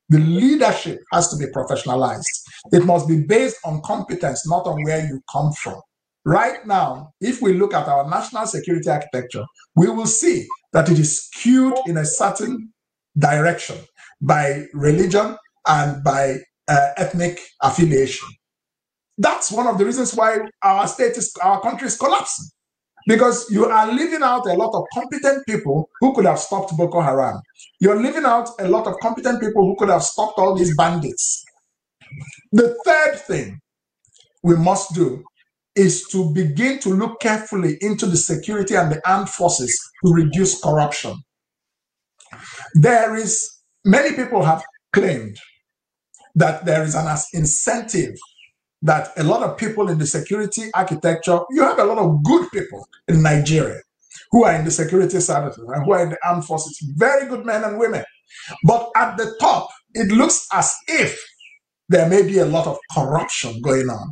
The 0.09 0.19
leadership 0.19 0.99
has 1.11 1.29
to 1.29 1.37
be 1.37 1.45
professionalized. 1.45 2.25
It 2.71 2.85
must 2.85 3.07
be 3.07 3.23
based 3.23 3.57
on 3.65 3.81
competence, 3.81 4.47
not 4.47 4.65
on 4.67 4.83
where 4.83 5.05
you 5.05 5.21
come 5.31 5.51
from. 5.53 5.79
Right 6.25 6.65
now, 6.65 7.11
if 7.19 7.41
we 7.41 7.53
look 7.53 7.73
at 7.73 7.87
our 7.87 8.09
national 8.09 8.47
security 8.47 8.89
architecture, 8.89 9.43
we 9.75 9.89
will 9.89 10.05
see 10.05 10.47
that 10.71 10.89
it 10.89 10.99
is 10.99 11.23
skewed 11.25 11.73
in 11.85 11.97
a 11.97 12.05
certain 12.05 12.71
direction 13.17 13.77
by 14.21 14.65
religion 14.73 15.37
and 15.67 16.03
by 16.03 16.37
uh, 16.67 16.89
ethnic 16.97 17.39
affiliation. 17.61 18.29
That's 19.17 19.51
one 19.51 19.67
of 19.67 19.77
the 19.77 19.85
reasons 19.85 20.15
why 20.15 20.39
our 20.61 20.87
state 20.87 21.17
is, 21.17 21.33
our 21.43 21.61
country 21.61 21.87
is 21.87 21.97
collapsing. 21.97 22.47
Because 23.05 23.49
you 23.51 23.65
are 23.65 23.91
leaving 23.91 24.23
out 24.23 24.45
a 24.45 24.53
lot 24.53 24.73
of 24.73 24.85
competent 24.93 25.45
people 25.45 25.89
who 25.99 26.13
could 26.13 26.25
have 26.25 26.39
stopped 26.39 26.75
Boko 26.77 27.01
Haram. 27.01 27.41
You're 27.79 28.01
leaving 28.01 28.25
out 28.25 28.49
a 28.59 28.67
lot 28.67 28.87
of 28.87 28.97
competent 29.01 29.41
people 29.41 29.65
who 29.65 29.75
could 29.77 29.89
have 29.89 30.03
stopped 30.03 30.39
all 30.39 30.55
these 30.55 30.75
bandits. 30.75 31.43
The 32.51 32.77
third 32.85 33.19
thing 33.19 33.59
we 34.43 34.55
must 34.55 34.93
do 34.93 35.23
is 35.75 36.07
to 36.09 36.31
begin 36.33 36.79
to 36.79 36.89
look 36.89 37.19
carefully 37.19 37.77
into 37.81 38.05
the 38.05 38.17
security 38.17 38.75
and 38.75 38.91
the 38.91 39.01
armed 39.09 39.29
forces 39.29 39.77
to 40.05 40.13
reduce 40.13 40.61
corruption. 40.61 41.15
There 42.75 43.15
is, 43.15 43.59
many 43.83 44.15
people 44.15 44.43
have 44.43 44.63
claimed 44.91 45.37
that 46.35 46.65
there 46.65 46.83
is 46.83 46.95
an 46.95 47.17
incentive 47.33 48.15
that 48.83 49.11
a 49.17 49.23
lot 49.23 49.41
of 49.41 49.57
people 49.57 49.89
in 49.89 49.97
the 49.97 50.05
security 50.05 50.69
architecture, 50.73 51.39
you 51.51 51.63
have 51.63 51.79
a 51.79 51.85
lot 51.85 51.97
of 51.97 52.23
good 52.23 52.49
people 52.51 52.85
in 53.07 53.23
Nigeria 53.23 53.79
who 54.31 54.43
are 54.43 54.53
in 54.55 54.65
the 54.65 54.71
security 54.71 55.19
services 55.19 55.63
and 55.67 55.85
who 55.85 55.93
are 55.93 56.03
in 56.03 56.09
the 56.09 56.17
armed 56.25 56.45
forces, 56.45 56.77
very 56.97 57.27
good 57.27 57.45
men 57.45 57.63
and 57.63 57.79
women. 57.79 58.03
But 58.63 58.91
at 58.95 59.17
the 59.17 59.35
top, 59.39 59.69
it 59.93 60.11
looks 60.11 60.47
as 60.51 60.73
if 60.87 61.19
there 61.87 62.09
may 62.09 62.23
be 62.23 62.39
a 62.39 62.45
lot 62.45 62.67
of 62.67 62.77
corruption 62.93 63.61
going 63.61 63.89
on. 63.89 64.11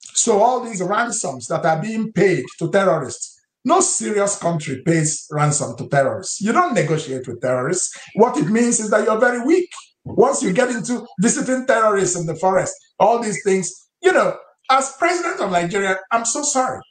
So 0.00 0.40
all 0.42 0.60
these 0.60 0.82
ransoms 0.82 1.46
that 1.48 1.64
are 1.64 1.80
being 1.80 2.12
paid 2.12 2.44
to 2.58 2.70
terrorists, 2.70 3.40
no 3.64 3.80
serious 3.80 4.38
country 4.38 4.82
pays 4.84 5.26
ransom 5.30 5.76
to 5.78 5.88
terrorists. 5.88 6.40
You 6.40 6.52
don't 6.52 6.74
negotiate 6.74 7.26
with 7.26 7.40
terrorists. 7.40 7.96
What 8.14 8.36
it 8.36 8.48
means 8.48 8.80
is 8.80 8.90
that 8.90 9.04
you're 9.04 9.18
very 9.18 9.44
weak. 9.44 9.68
Once 10.04 10.42
you 10.42 10.52
get 10.52 10.70
into 10.70 11.06
visiting 11.20 11.66
terrorists 11.66 12.18
in 12.18 12.26
the 12.26 12.34
forest, 12.34 12.74
all 13.00 13.20
these 13.20 13.42
things, 13.44 13.88
you 14.02 14.12
know, 14.12 14.36
as 14.70 14.94
president 14.98 15.40
of 15.40 15.52
Nigeria, 15.52 15.98
I'm 16.12 16.26
so 16.26 16.44
sorry. 16.44 16.82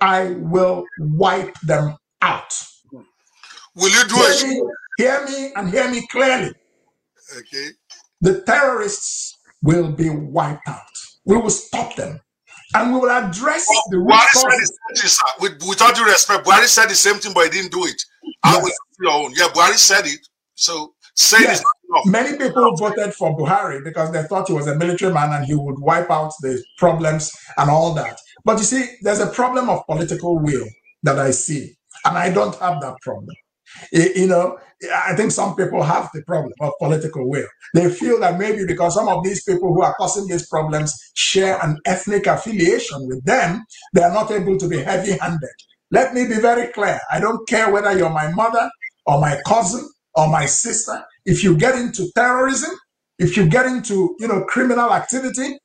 I 0.00 0.30
will 0.38 0.84
wipe 0.98 1.54
them 1.62 1.96
out. 2.22 2.52
Will 3.74 3.90
you 3.90 4.08
do 4.08 4.16
Hear 4.16 4.30
it? 4.30 4.48
me, 4.48 4.62
hear 4.98 5.26
me 5.26 5.52
and 5.56 5.70
hear 5.70 5.90
me 5.90 6.06
clearly. 6.08 6.52
Okay. 7.38 7.68
The 8.22 8.42
terrorists 8.42 9.38
will 9.62 9.92
be 9.92 10.10
wiped 10.10 10.68
out. 10.68 10.82
We 11.26 11.36
will 11.36 11.50
stop 11.50 11.96
them. 11.96 12.20
And 12.74 12.92
we 12.94 13.00
will 13.00 13.10
address 13.10 13.86
the 13.90 13.98
root 13.98 14.08
Buhari 14.10 14.34
said 14.34 14.50
the 14.60 14.68
causes. 14.68 14.78
same 14.96 15.08
sir. 15.08 15.26
With, 15.40 15.62
with 15.66 15.82
all 15.82 15.94
due 15.94 16.04
respect, 16.06 16.46
Buhari 16.46 16.66
said 16.66 16.88
the 16.90 16.94
same 16.94 17.16
thing, 17.16 17.32
but 17.34 17.44
he 17.44 17.50
didn't 17.50 17.72
do 17.72 17.84
it. 17.86 18.02
I 18.44 18.54
Yes. 18.54 18.62
will 18.62 18.70
do 18.70 19.04
your 19.06 19.12
own. 19.12 19.32
Yeah, 19.36 19.48
Buhari 19.48 19.76
said 19.78 20.06
it. 20.06 20.20
So 20.56 20.94
say 21.14 21.38
Yes. 21.42 21.62
Many 22.06 22.36
people 22.36 22.76
voted 22.76 23.14
for 23.14 23.36
Buhari 23.36 23.82
because 23.82 24.12
they 24.12 24.22
thought 24.24 24.48
he 24.48 24.54
was 24.54 24.66
a 24.66 24.74
military 24.74 25.12
man 25.12 25.32
and 25.32 25.44
he 25.44 25.54
would 25.54 25.78
wipe 25.78 26.10
out 26.10 26.32
the 26.42 26.62
problems 26.78 27.30
and 27.56 27.70
all 27.70 27.94
that. 27.94 28.18
But 28.44 28.58
you 28.58 28.64
see, 28.64 28.88
there's 29.02 29.20
a 29.20 29.28
problem 29.28 29.68
of 29.68 29.86
political 29.86 30.38
will 30.38 30.66
that 31.02 31.18
I 31.18 31.30
see, 31.30 31.76
and 32.04 32.18
I 32.18 32.30
don't 32.32 32.54
have 32.56 32.80
that 32.80 32.96
problem. 33.02 33.34
You 33.92 34.26
know, 34.26 34.58
I 34.94 35.14
think 35.16 35.32
some 35.32 35.56
people 35.56 35.82
have 35.82 36.10
the 36.14 36.22
problem 36.24 36.52
of 36.60 36.72
political 36.78 37.28
will. 37.28 37.46
They 37.74 37.90
feel 37.90 38.20
that 38.20 38.38
maybe 38.38 38.64
because 38.66 38.94
some 38.94 39.08
of 39.08 39.22
these 39.24 39.42
people 39.44 39.74
who 39.74 39.82
are 39.82 39.94
causing 39.94 40.26
these 40.28 40.46
problems 40.48 40.94
share 41.14 41.58
an 41.64 41.78
ethnic 41.84 42.26
affiliation 42.26 43.06
with 43.08 43.24
them, 43.24 43.64
they 43.94 44.02
are 44.02 44.12
not 44.12 44.30
able 44.30 44.56
to 44.58 44.68
be 44.68 44.78
heavy 44.78 45.12
handed. 45.12 45.50
Let 45.90 46.14
me 46.14 46.26
be 46.26 46.34
very 46.40 46.68
clear. 46.72 47.00
I 47.10 47.20
don't 47.20 47.46
care 47.48 47.72
whether 47.72 47.96
you're 47.96 48.10
my 48.10 48.30
mother 48.32 48.68
or 49.06 49.20
my 49.20 49.38
cousin 49.46 49.88
or 50.14 50.28
my 50.28 50.46
sister. 50.46 51.04
If 51.26 51.42
you 51.44 51.56
get 51.56 51.74
into 51.74 52.08
terrorism, 52.14 52.70
if 53.18 53.36
you 53.36 53.48
get 53.48 53.66
into, 53.66 54.14
you 54.20 54.28
know, 54.28 54.44
criminal 54.44 54.92
activity, 54.94 55.58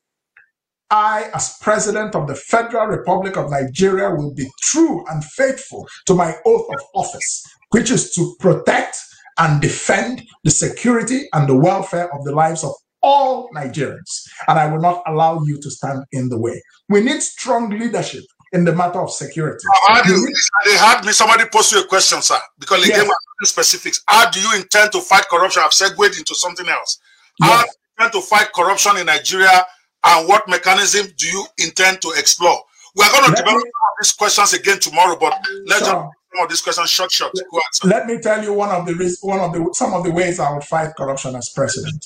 I, 0.90 1.30
as 1.34 1.56
president 1.62 2.16
of 2.16 2.28
the 2.28 2.36
Federal 2.36 2.88
Republic 2.88 3.38
of 3.38 3.52
Nigeria, 3.52 4.10
will 4.10 4.34
be 4.34 4.50
true 4.62 5.06
and 5.10 5.24
faithful 5.24 5.88
to 6.08 6.16
my 6.16 6.34
oath 6.46 6.68
of 6.74 6.82
office, 6.96 7.44
which 7.70 7.92
is 7.92 8.12
to 8.16 8.36
protect 8.40 8.98
and 9.38 9.62
defend 9.62 10.24
the 10.44 10.52
security 10.52 11.28
and 11.34 11.48
the 11.48 11.56
welfare 11.56 12.14
of 12.14 12.24
the 12.26 12.34
lives 12.34 12.64
of 12.64 12.72
all 13.04 13.50
Nigerians. 13.56 14.28
And 14.48 14.60
I 14.60 14.68
will 14.68 14.82
not 14.82 15.04
allow 15.08 15.42
you 15.44 15.60
to 15.62 15.70
stand 15.72 16.04
in 16.12 16.30
the 16.30 16.40
way. 16.40 16.62
We 16.90 17.02
need 17.02 17.22
strong 17.22 17.70
leadership 17.70 18.24
in 18.54 18.66
the 18.66 18.74
matter 18.76 19.00
of 19.00 19.12
security. 19.12 19.64
How 19.88 20.04
do 20.04 20.12
you, 20.12 20.34
they 20.66 20.78
had 20.78 21.06
me, 21.06 21.12
somebody 21.14 21.46
posed 21.52 21.72
you 21.72 21.82
a 21.82 21.88
question, 21.88 22.22
sir, 22.22 22.38
because 22.60 22.84
they 22.84 22.90
Yes. 22.90 23.00
gave 23.02 23.08
me 23.08 23.14
specifics. 23.46 24.02
How 24.08 24.30
do 24.30 24.40
you 24.42 24.56
intend 24.56 24.92
to 24.94 25.02
fight 25.02 25.26
corruption? 25.30 25.64
I've 25.66 25.74
segued 25.74 26.18
into 26.18 26.36
something 26.36 26.68
else. 26.68 27.00
How 27.42 27.50
Yes. 27.50 27.64
do 27.64 27.68
you 27.70 28.06
intend 28.06 28.14
to 28.24 28.28
fight 28.28 28.54
corruption 28.54 28.98
in 28.98 29.06
Nigeria 29.06 29.66
and 30.04 30.28
what 30.28 30.48
mechanism 30.50 31.08
do 31.18 31.28
you 31.28 31.46
intend 31.60 32.02
to 32.02 32.10
explore? 32.18 32.62
We 32.96 33.06
are 33.06 33.12
going 33.12 33.24
to 33.24 33.30
Let 33.32 33.38
develop 33.38 33.64
me- 33.64 33.72
these 34.02 34.12
questions 34.14 34.54
again 34.54 34.80
tomorrow, 34.80 35.16
but 35.18 35.34
let's 35.68 35.80
just 35.80 35.92
some 35.92 36.44
of 36.44 36.50
these 36.50 36.62
questions 36.62 36.90
short, 36.90 37.12
short. 37.12 37.32
Go 37.34 37.58
ahead, 37.58 37.64
sir. 37.74 37.88
Let 37.88 38.06
me 38.08 38.20
tell 38.20 38.44
you 38.44 38.52
one 38.54 38.70
of 38.70 38.86
the 38.86 39.18
one 39.22 39.40
of 39.40 39.54
the 39.54 39.70
some 39.74 39.94
of 39.94 40.04
the 40.04 40.12
ways 40.12 40.40
I 40.40 40.52
will 40.52 40.62
fight 40.62 40.94
corruption 40.98 41.36
as 41.36 41.50
president. 41.50 42.06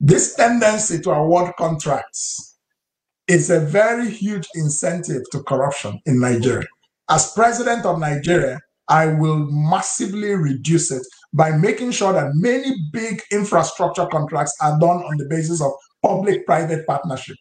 This 0.00 0.34
tendency 0.34 1.00
to 1.02 1.10
award 1.10 1.54
contracts 1.56 2.47
is 3.28 3.50
a 3.50 3.60
very 3.60 4.10
huge 4.10 4.46
incentive 4.54 5.22
to 5.32 5.42
corruption 5.42 6.00
in 6.06 6.18
Nigeria. 6.18 6.66
As 7.10 7.32
president 7.32 7.84
of 7.86 7.98
Nigeria, 7.98 8.58
I 8.88 9.06
will 9.06 9.46
massively 9.50 10.34
reduce 10.34 10.90
it 10.90 11.02
by 11.34 11.52
making 11.52 11.90
sure 11.90 12.12
that 12.12 12.30
many 12.34 12.74
big 12.92 13.22
infrastructure 13.30 14.06
contracts 14.06 14.54
are 14.62 14.78
done 14.80 14.96
on 14.96 15.16
the 15.18 15.26
basis 15.26 15.60
of 15.60 15.72
public-private 16.02 16.86
partnership. 16.86 17.36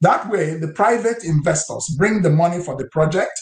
That 0.00 0.28
way, 0.28 0.56
the 0.58 0.68
private 0.68 1.24
investors 1.24 1.94
bring 1.96 2.22
the 2.22 2.30
money 2.30 2.62
for 2.62 2.76
the 2.76 2.88
project, 2.88 3.38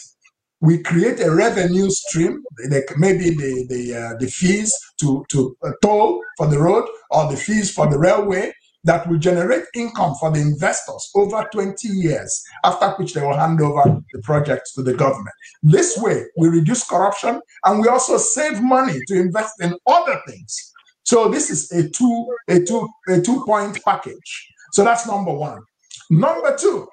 we 0.59 0.81
create 0.81 1.19
a 1.19 1.31
revenue 1.33 1.89
stream, 1.89 2.43
like 2.71 2.91
maybe 2.97 3.29
the 3.29 3.65
the, 3.69 3.95
uh, 3.95 4.17
the 4.19 4.27
fees 4.27 4.73
to 4.99 5.23
to 5.29 5.55
uh, 5.63 5.71
toll 5.83 6.19
for 6.37 6.47
the 6.47 6.59
road 6.59 6.85
or 7.11 7.29
the 7.29 7.37
fees 7.37 7.71
for 7.71 7.87
the 7.87 7.97
railway 7.97 8.51
that 8.87 9.07
will 9.07 9.17
generate 9.17 9.65
income 9.75 10.15
for 10.19 10.31
the 10.31 10.39
investors 10.39 11.11
over 11.13 11.47
20 11.51 11.87
years, 11.89 12.43
after 12.63 12.89
which 12.91 13.13
they 13.13 13.21
will 13.21 13.37
hand 13.37 13.59
over 13.61 14.01
the 14.13 14.21
project 14.21 14.69
to 14.75 14.81
the 14.81 14.93
government. 14.93 15.35
This 15.61 15.97
way, 15.97 16.23
we 16.37 16.47
reduce 16.47 16.87
corruption 16.87 17.41
and 17.65 17.81
we 17.81 17.89
also 17.89 18.17
save 18.17 18.61
money 18.61 18.99
to 19.07 19.19
invest 19.19 19.61
in 19.61 19.75
other 19.85 20.19
things. 20.27 20.73
So 21.03 21.29
this 21.29 21.49
is 21.49 21.71
a 21.71 21.89
two 21.89 22.35
a 22.49 22.61
two 22.61 22.87
a 23.09 23.21
two 23.21 23.43
point 23.45 23.77
package. 23.83 24.47
So 24.71 24.83
that's 24.83 25.05
number 25.05 25.33
one. 25.33 25.61
Number 26.09 26.55
two, 26.57 26.87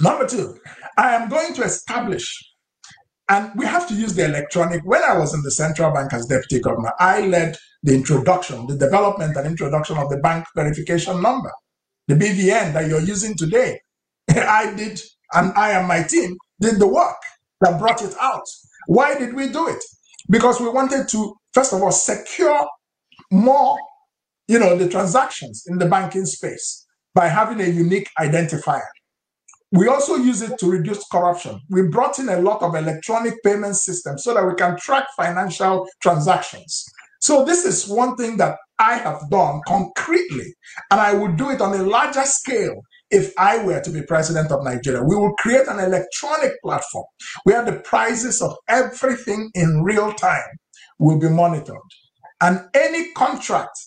number 0.00 0.26
two, 0.28 0.58
I 0.96 1.14
am 1.14 1.28
going 1.28 1.54
to 1.54 1.62
establish 1.62 2.51
and 3.32 3.50
we 3.56 3.64
have 3.64 3.88
to 3.88 3.94
use 3.94 4.14
the 4.14 4.26
electronic. 4.26 4.82
When 4.84 5.02
I 5.02 5.16
was 5.16 5.32
in 5.32 5.42
the 5.42 5.50
central 5.50 5.90
bank 5.90 6.12
as 6.12 6.26
deputy 6.26 6.60
governor, 6.60 6.92
I 6.98 7.26
led 7.26 7.56
the 7.82 7.94
introduction, 7.94 8.66
the 8.66 8.76
development 8.76 9.36
and 9.36 9.46
introduction 9.46 9.96
of 9.96 10.10
the 10.10 10.18
bank 10.18 10.44
verification 10.54 11.22
number, 11.22 11.50
the 12.08 12.14
BVN 12.14 12.74
that 12.74 12.88
you're 12.88 13.00
using 13.00 13.34
today. 13.34 13.80
I 14.28 14.74
did, 14.74 15.00
and 15.32 15.50
I 15.54 15.70
and 15.78 15.88
my 15.88 16.02
team 16.02 16.36
did 16.60 16.78
the 16.78 16.86
work 16.86 17.16
that 17.62 17.78
brought 17.78 18.02
it 18.02 18.14
out. 18.20 18.44
Why 18.86 19.18
did 19.18 19.34
we 19.34 19.48
do 19.48 19.66
it? 19.66 19.82
Because 20.28 20.60
we 20.60 20.68
wanted 20.68 21.08
to, 21.08 21.34
first 21.52 21.72
of 21.72 21.82
all, 21.82 21.90
secure 21.90 22.66
more, 23.30 23.78
you 24.46 24.58
know, 24.58 24.76
the 24.76 24.90
transactions 24.90 25.64
in 25.68 25.78
the 25.78 25.86
banking 25.86 26.26
space 26.26 26.86
by 27.14 27.28
having 27.28 27.62
a 27.62 27.68
unique 27.68 28.10
identifier. 28.18 28.90
We 29.72 29.88
also 29.88 30.16
use 30.16 30.42
it 30.42 30.58
to 30.58 30.70
reduce 30.70 31.02
corruption. 31.10 31.58
We 31.70 31.88
brought 31.88 32.18
in 32.18 32.28
a 32.28 32.40
lot 32.40 32.62
of 32.62 32.74
electronic 32.74 33.42
payment 33.42 33.76
systems 33.76 34.22
so 34.22 34.34
that 34.34 34.46
we 34.46 34.54
can 34.54 34.76
track 34.76 35.06
financial 35.16 35.88
transactions. 36.02 36.84
So 37.22 37.44
this 37.44 37.64
is 37.64 37.88
one 37.88 38.16
thing 38.16 38.36
that 38.36 38.56
I 38.78 38.94
have 38.94 39.30
done 39.30 39.60
concretely, 39.66 40.54
and 40.90 41.00
I 41.00 41.14
would 41.14 41.36
do 41.36 41.50
it 41.50 41.60
on 41.60 41.72
a 41.72 41.84
larger 41.84 42.24
scale 42.24 42.82
if 43.10 43.32
I 43.38 43.64
were 43.64 43.80
to 43.80 43.90
be 43.90 44.02
president 44.02 44.50
of 44.50 44.64
Nigeria. 44.64 45.02
We 45.02 45.16
will 45.16 45.34
create 45.38 45.68
an 45.68 45.78
electronic 45.78 46.52
platform 46.62 47.04
where 47.44 47.64
the 47.64 47.78
prices 47.80 48.42
of 48.42 48.56
everything 48.68 49.50
in 49.54 49.82
real 49.82 50.12
time 50.12 50.48
will 50.98 51.18
be 51.18 51.28
monitored. 51.28 51.76
And 52.40 52.60
any 52.74 53.12
contract 53.12 53.78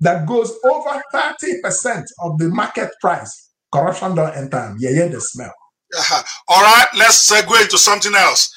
that 0.00 0.26
goes 0.26 0.56
over 0.64 1.02
30% 1.12 2.04
of 2.20 2.38
the 2.38 2.48
market 2.48 2.90
price, 3.00 3.50
corruption 3.74 4.14
don't 4.14 4.36
enter. 4.36 4.58
am. 4.58 4.76
Yeah, 4.78 4.90
yeah, 4.90 5.08
the 5.08 5.20
smell. 5.20 5.52
Uh-huh. 5.96 6.22
All 6.48 6.62
right, 6.62 6.86
let's 6.96 7.30
segue 7.30 7.62
into 7.62 7.78
something 7.78 8.14
else. 8.14 8.52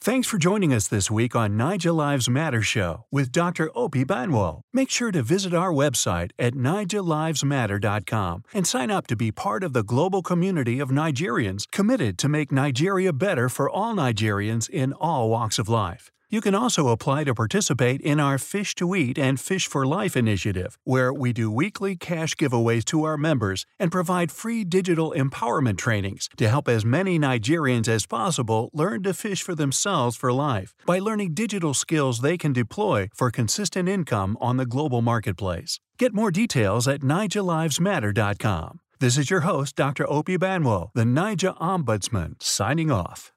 Thanks 0.00 0.28
for 0.28 0.36
joining 0.36 0.74
us 0.74 0.86
this 0.86 1.10
week 1.10 1.34
on 1.34 1.52
Naija 1.52 1.94
Lives 1.94 2.28
Matter 2.28 2.60
Show 2.60 3.06
with 3.10 3.32
Dr. 3.32 3.70
Ope 3.74 4.04
Banwo. 4.06 4.60
Make 4.70 4.90
sure 4.90 5.10
to 5.10 5.22
visit 5.22 5.54
our 5.54 5.72
website 5.72 6.30
at 6.38 6.52
nigelivesmatter.com 6.52 8.42
and 8.52 8.66
sign 8.66 8.90
up 8.90 9.06
to 9.06 9.16
be 9.16 9.32
part 9.32 9.64
of 9.64 9.72
the 9.72 9.82
global 9.82 10.20
community 10.20 10.78
of 10.78 10.90
Nigerians 10.90 11.64
committed 11.72 12.18
to 12.18 12.28
make 12.28 12.52
Nigeria 12.52 13.14
better 13.14 13.48
for 13.48 13.70
all 13.70 13.94
Nigerians 13.94 14.68
in 14.68 14.92
all 14.92 15.30
walks 15.30 15.58
of 15.58 15.70
life. 15.70 16.10
You 16.34 16.40
can 16.40 16.56
also 16.56 16.88
apply 16.88 17.22
to 17.24 17.32
participate 17.32 18.00
in 18.00 18.18
our 18.18 18.38
Fish 18.38 18.74
to 18.74 18.96
Eat 18.96 19.20
and 19.20 19.38
Fish 19.38 19.68
for 19.68 19.86
Life 19.86 20.16
initiative, 20.16 20.76
where 20.82 21.14
we 21.14 21.32
do 21.32 21.48
weekly 21.48 21.94
cash 21.94 22.34
giveaways 22.34 22.84
to 22.86 23.04
our 23.04 23.16
members 23.16 23.66
and 23.78 23.92
provide 23.92 24.32
free 24.32 24.64
digital 24.64 25.14
empowerment 25.16 25.78
trainings 25.78 26.28
to 26.36 26.48
help 26.48 26.66
as 26.68 26.84
many 26.84 27.20
Nigerians 27.20 27.86
as 27.86 28.04
possible 28.04 28.68
learn 28.72 29.04
to 29.04 29.14
fish 29.14 29.44
for 29.44 29.54
themselves 29.54 30.16
for 30.16 30.32
life 30.32 30.74
by 30.84 30.98
learning 30.98 31.34
digital 31.34 31.72
skills 31.72 32.18
they 32.18 32.36
can 32.36 32.52
deploy 32.52 33.08
for 33.14 33.30
consistent 33.30 33.88
income 33.88 34.36
on 34.40 34.56
the 34.56 34.66
global 34.66 35.02
marketplace. 35.02 35.78
Get 36.00 36.12
more 36.12 36.32
details 36.32 36.88
at 36.88 37.02
NigelLivesMatter.com. 37.02 38.80
This 38.98 39.16
is 39.16 39.30
your 39.30 39.42
host, 39.42 39.76
Dr. 39.76 40.04
Ope 40.10 40.26
Banwo, 40.26 40.90
the 40.94 41.04
Naija 41.04 41.56
Ombudsman, 41.58 42.42
signing 42.42 42.90
off. 42.90 43.33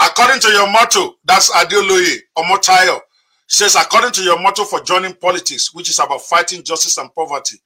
According 0.00 0.40
to 0.40 0.48
your 0.48 0.70
motto, 0.70 1.14
that's 1.24 1.50
Adeoloye 1.50 2.18
Omotayo, 2.36 3.00
says, 3.46 3.74
according 3.76 4.12
to 4.12 4.22
your 4.22 4.40
motto 4.40 4.64
for 4.64 4.80
joining 4.80 5.14
politics, 5.14 5.74
which 5.74 5.88
is 5.90 5.98
about 5.98 6.22
fighting 6.22 6.62
justice 6.62 6.98
and 6.98 7.12
poverty, 7.14 7.56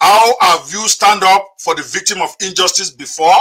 how 0.00 0.34
have 0.40 0.68
you 0.72 0.88
stand 0.88 1.22
up 1.24 1.46
for 1.58 1.74
the 1.74 1.82
victim 1.82 2.20
of 2.22 2.34
injustice 2.40 2.90
before? 2.90 3.34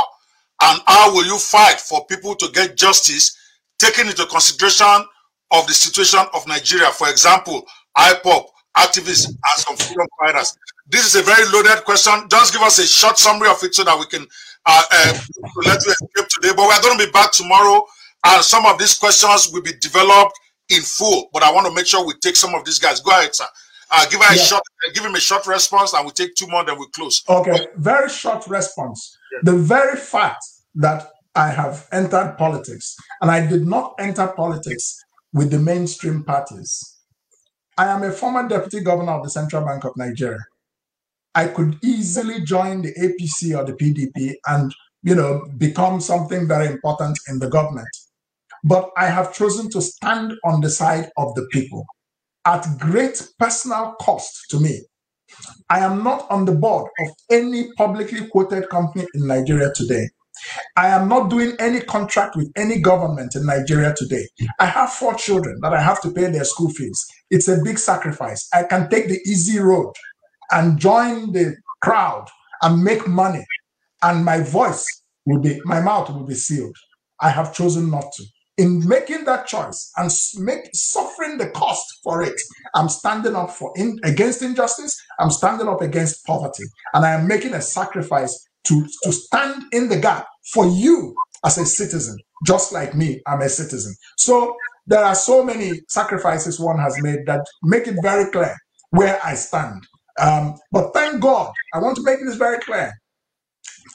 And 0.61 0.81
how 0.87 1.13
will 1.13 1.25
you 1.25 1.37
fight 1.37 1.79
for 1.79 2.05
people 2.07 2.35
to 2.35 2.47
get 2.51 2.75
justice, 2.77 3.37
taking 3.77 4.07
into 4.07 4.25
consideration 4.25 5.05
of 5.51 5.67
the 5.67 5.73
situation 5.73 6.19
of 6.33 6.47
Nigeria? 6.47 6.89
For 6.89 7.09
example, 7.09 7.63
IPOB, 7.95 8.45
activists 8.77 9.27
and 9.27 9.37
some 9.57 9.75
freedom 9.77 10.07
fighters. 10.19 10.55
This 10.87 11.05
is 11.05 11.15
a 11.15 11.23
very 11.23 11.45
loaded 11.51 11.83
question. 11.85 12.13
Just 12.29 12.53
give 12.53 12.61
us 12.61 12.79
a 12.79 12.87
short 12.87 13.17
summary 13.17 13.49
of 13.49 13.61
it 13.63 13.75
so 13.75 13.83
that 13.83 13.97
we 13.99 14.05
can 14.05 14.25
uh, 14.65 14.83
uh, 14.91 15.19
let 15.65 15.83
you 15.85 15.91
escape 15.91 16.27
today. 16.29 16.53
But 16.55 16.67
we're 16.67 16.81
going 16.81 16.97
to 16.97 17.05
be 17.05 17.11
back 17.11 17.31
tomorrow, 17.31 17.85
and 18.25 18.43
some 18.43 18.65
of 18.65 18.77
these 18.77 18.95
questions 18.97 19.49
will 19.51 19.61
be 19.61 19.73
developed 19.79 20.37
in 20.69 20.81
full. 20.81 21.29
But 21.33 21.43
I 21.43 21.51
want 21.51 21.67
to 21.67 21.73
make 21.73 21.85
sure 21.85 22.05
we 22.05 22.13
take 22.21 22.35
some 22.35 22.53
of 22.55 22.65
these 22.65 22.79
guys. 22.79 22.99
Go 22.99 23.11
ahead, 23.11 23.35
sir. 23.35 23.45
Uh, 23.89 24.05
give, 24.09 24.19
yeah. 24.19 24.33
a 24.33 24.37
short, 24.37 24.63
give 24.93 25.05
him 25.05 25.15
a 25.15 25.19
short 25.19 25.47
response, 25.47 25.93
and 25.93 26.05
we 26.05 26.11
take 26.11 26.35
two 26.35 26.47
more, 26.47 26.65
then 26.65 26.77
we 26.77 26.87
close. 26.93 27.23
Okay, 27.29 27.67
very 27.77 28.09
short 28.09 28.45
response. 28.47 29.17
Yeah. 29.31 29.51
The 29.51 29.57
very 29.57 29.95
fact 29.95 30.43
that 30.75 31.07
I 31.35 31.49
have 31.49 31.87
entered 31.93 32.35
politics, 32.37 32.97
and 33.21 33.31
I 33.31 33.45
did 33.47 33.65
not 33.65 33.95
enter 33.97 34.27
politics 34.27 34.99
with 35.33 35.51
the 35.51 35.59
mainstream 35.59 36.23
parties. 36.23 36.97
I 37.77 37.87
am 37.87 38.03
a 38.03 38.11
former 38.11 38.47
deputy 38.47 38.81
governor 38.81 39.13
of 39.13 39.23
the 39.23 39.29
Central 39.29 39.63
Bank 39.63 39.85
of 39.85 39.93
Nigeria. 39.95 40.39
I 41.35 41.47
could 41.47 41.77
easily 41.83 42.41
join 42.41 42.81
the 42.81 42.93
APC 42.95 43.55
or 43.55 43.63
the 43.63 43.73
PDP 43.73 44.33
and, 44.47 44.73
you 45.03 45.13
know, 45.13 45.45
become 45.57 46.01
something 46.01 46.47
very 46.47 46.65
important 46.65 47.19
in 47.29 47.37
the 47.37 47.47
government. 47.47 47.87
But 48.63 48.89
I 48.97 49.05
have 49.07 49.33
chosen 49.33 49.69
to 49.71 49.81
stand 49.81 50.33
on 50.45 50.61
the 50.61 50.69
side 50.69 51.09
of 51.17 51.33
the 51.35 51.47
people 51.51 51.85
at 52.45 52.65
great 52.79 53.27
personal 53.39 53.95
cost 54.01 54.45
to 54.49 54.59
me. 54.59 54.81
I 55.69 55.79
am 55.79 56.03
not 56.03 56.29
on 56.31 56.45
the 56.45 56.53
board 56.55 56.89
of 57.01 57.07
any 57.29 57.71
publicly 57.73 58.27
quoted 58.27 58.69
company 58.69 59.05
in 59.13 59.27
Nigeria 59.27 59.71
today. 59.75 60.07
I 60.77 60.87
am 60.89 61.09
not 61.09 61.29
doing 61.29 61.53
any 61.59 61.81
contract 61.81 62.35
with 62.35 62.51
any 62.55 62.79
government 62.79 63.35
in 63.35 63.45
Nigeria 63.45 63.93
today. 63.97 64.27
I 64.59 64.67
have 64.67 64.93
four 64.93 65.15
children 65.15 65.59
that 65.61 65.73
I 65.73 65.81
have 65.81 66.01
to 66.03 66.11
pay 66.11 66.29
their 66.31 66.45
school 66.45 66.69
fees. 66.69 67.05
It's 67.29 67.47
a 67.47 67.61
big 67.63 67.79
sacrifice. 67.79 68.47
I 68.53 68.63
can 68.63 68.89
take 68.89 69.07
the 69.09 69.19
easy 69.25 69.59
road 69.59 69.93
and 70.51 70.79
join 70.79 71.33
the 71.33 71.55
crowd 71.81 72.27
and 72.61 72.83
make 72.83 73.07
money, 73.07 73.45
and 74.03 74.23
my 74.23 74.41
voice 74.41 74.85
will 75.25 75.39
be, 75.39 75.59
my 75.65 75.81
mouth 75.81 76.09
will 76.09 76.25
be 76.25 76.35
sealed. 76.35 76.75
I 77.19 77.29
have 77.29 77.53
chosen 77.53 77.89
not 77.91 78.05
to. 78.15 78.23
In 78.57 78.87
making 78.87 79.25
that 79.25 79.45
choice 79.45 79.91
and 79.97 80.11
make 80.43 80.69
suffering 80.73 81.37
the 81.37 81.49
cost 81.51 81.85
for 82.03 82.23
it, 82.23 82.39
I'm 82.73 82.89
standing 82.89 83.35
up 83.35 83.51
for 83.51 83.71
in, 83.75 83.99
against 84.03 84.41
injustice. 84.41 84.99
I'm 85.19 85.29
standing 85.29 85.67
up 85.67 85.81
against 85.81 86.25
poverty, 86.25 86.63
and 86.93 87.05
I 87.05 87.11
am 87.11 87.27
making 87.27 87.53
a 87.53 87.61
sacrifice 87.61 88.47
to, 88.65 88.85
to 89.03 89.11
stand 89.11 89.63
in 89.71 89.89
the 89.89 89.99
gap 89.99 90.27
for 90.53 90.65
you 90.65 91.15
as 91.45 91.57
a 91.57 91.65
citizen, 91.65 92.17
just 92.45 92.73
like 92.73 92.95
me, 92.95 93.21
I'm 93.27 93.41
a 93.41 93.49
citizen. 93.49 93.95
So 94.17 94.55
there 94.87 95.03
are 95.03 95.15
so 95.15 95.43
many 95.43 95.81
sacrifices 95.87 96.59
one 96.59 96.79
has 96.79 97.01
made 97.01 97.19
that 97.27 97.41
make 97.63 97.87
it 97.87 97.95
very 98.01 98.31
clear 98.31 98.55
where 98.91 99.19
I 99.23 99.35
stand. 99.35 99.85
Um, 100.19 100.55
but 100.71 100.93
thank 100.93 101.21
God, 101.21 101.53
I 101.73 101.79
want 101.79 101.95
to 101.97 102.03
make 102.03 102.19
this 102.25 102.35
very 102.35 102.59
clear. 102.59 102.91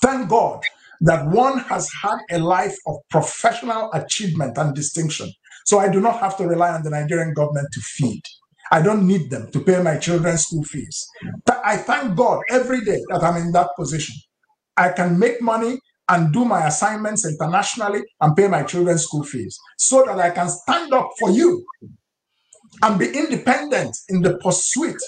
Thank 0.00 0.28
God 0.28 0.62
that 1.02 1.26
one 1.26 1.58
has 1.58 1.90
had 2.02 2.18
a 2.30 2.38
life 2.38 2.76
of 2.86 2.96
professional 3.10 3.90
achievement 3.92 4.56
and 4.56 4.74
distinction. 4.74 5.30
So 5.66 5.78
I 5.78 5.88
do 5.88 6.00
not 6.00 6.20
have 6.20 6.36
to 6.38 6.46
rely 6.46 6.70
on 6.70 6.82
the 6.82 6.90
Nigerian 6.90 7.34
government 7.34 7.68
to 7.72 7.80
feed. 7.80 8.22
I 8.70 8.82
don't 8.82 9.06
need 9.06 9.30
them 9.30 9.50
to 9.52 9.60
pay 9.60 9.82
my 9.82 9.96
children's 9.98 10.42
school 10.46 10.64
fees. 10.64 11.06
I 11.64 11.76
thank 11.76 12.16
God 12.16 12.40
every 12.50 12.84
day 12.84 13.00
that 13.10 13.22
I'm 13.22 13.36
in 13.36 13.52
that 13.52 13.68
position. 13.76 14.14
I 14.76 14.90
can 14.90 15.18
make 15.18 15.42
money 15.42 15.78
and 16.08 16.32
do 16.32 16.44
my 16.44 16.66
assignments 16.66 17.26
internationally 17.26 18.02
and 18.20 18.36
pay 18.36 18.48
my 18.48 18.62
children's 18.62 19.02
school 19.04 19.24
fees 19.24 19.58
so 19.78 20.04
that 20.06 20.18
I 20.18 20.30
can 20.30 20.48
stand 20.48 20.92
up 20.92 21.08
for 21.18 21.30
you 21.30 21.64
and 22.82 22.98
be 22.98 23.06
independent 23.06 23.96
in 24.08 24.22
the 24.22 24.38
pursuit 24.38 25.00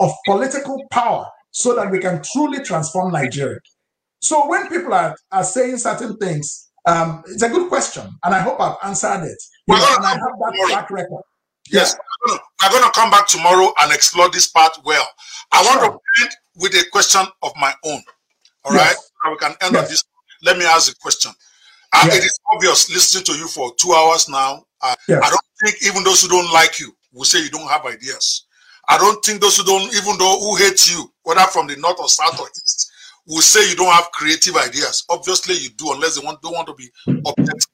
of 0.00 0.12
political 0.26 0.80
power 0.90 1.26
so 1.50 1.74
that 1.74 1.90
we 1.90 1.98
can 1.98 2.22
truly 2.22 2.62
transform 2.62 3.12
Nigeria. 3.12 3.58
So 4.20 4.48
when 4.48 4.68
people 4.68 4.92
are, 4.94 5.16
are 5.30 5.44
saying 5.44 5.78
certain 5.78 6.16
things, 6.16 6.70
um, 6.86 7.22
it's 7.26 7.42
a 7.42 7.48
good 7.48 7.68
question, 7.68 8.04
and 8.24 8.34
I 8.34 8.40
hope 8.40 8.60
I've 8.60 8.76
answered 8.82 9.24
it. 9.24 9.38
Know, 9.66 9.74
and 9.76 10.06
I 10.06 10.10
have 10.10 10.18
that 10.18 10.66
track 10.68 10.90
record. 10.90 11.22
Yes, 11.70 11.94
yeah. 12.26 12.36
I'm 12.62 12.72
going 12.72 12.84
to 12.84 12.90
come 12.98 13.10
back 13.10 13.26
tomorrow 13.28 13.72
and 13.80 13.92
explore 13.92 14.30
this 14.30 14.48
part 14.48 14.72
well. 14.84 15.06
I 15.52 15.62
sure. 15.62 15.80
want 15.80 16.00
to 16.02 16.22
end 16.24 16.32
with 16.56 16.74
a 16.74 16.84
question 16.90 17.22
of 17.42 17.52
my 17.60 17.72
own. 17.84 18.02
All 18.64 18.74
yes. 18.74 18.86
right 18.86 18.96
we 19.30 19.36
can 19.36 19.54
end 19.60 19.74
yes. 19.74 19.84
on 19.84 19.90
this. 19.90 20.04
Let 20.42 20.58
me 20.58 20.64
ask 20.64 20.92
a 20.92 20.96
question. 20.96 21.32
Uh, 21.92 22.04
yes. 22.06 22.16
It 22.18 22.24
is 22.24 22.38
obvious 22.52 22.90
listening 22.90 23.24
to 23.24 23.32
you 23.32 23.48
for 23.48 23.72
two 23.76 23.92
hours 23.92 24.28
now. 24.28 24.64
Uh. 24.80 24.94
I 25.08 25.30
don't 25.30 25.40
think 25.64 25.76
even 25.84 26.04
those 26.04 26.22
who 26.22 26.28
don't 26.28 26.52
like 26.52 26.78
you 26.78 26.94
will 27.12 27.24
say 27.24 27.42
you 27.42 27.50
don't 27.50 27.68
have 27.68 27.84
ideas. 27.86 28.46
I 28.88 28.96
don't 28.96 29.22
think 29.24 29.40
those 29.40 29.56
who 29.58 29.64
don't, 29.64 29.92
even 29.94 30.16
though 30.18 30.38
who 30.40 30.56
hate 30.56 30.90
you, 30.90 31.12
whether 31.22 31.40
from 31.42 31.66
the 31.66 31.76
north 31.76 31.98
or 31.98 32.08
south 32.08 32.40
or 32.40 32.48
east, 32.48 32.90
will 33.28 33.42
say 33.42 33.68
you 33.68 33.76
don't 33.76 33.92
have 33.92 34.10
creative 34.12 34.56
ideas. 34.56 35.04
Obviously, 35.10 35.54
you 35.56 35.70
do, 35.76 35.92
unless 35.92 36.18
they 36.18 36.24
want, 36.24 36.40
don't 36.42 36.54
want 36.54 36.66
to 36.66 36.74
be 36.74 36.88
objective. 37.06 37.68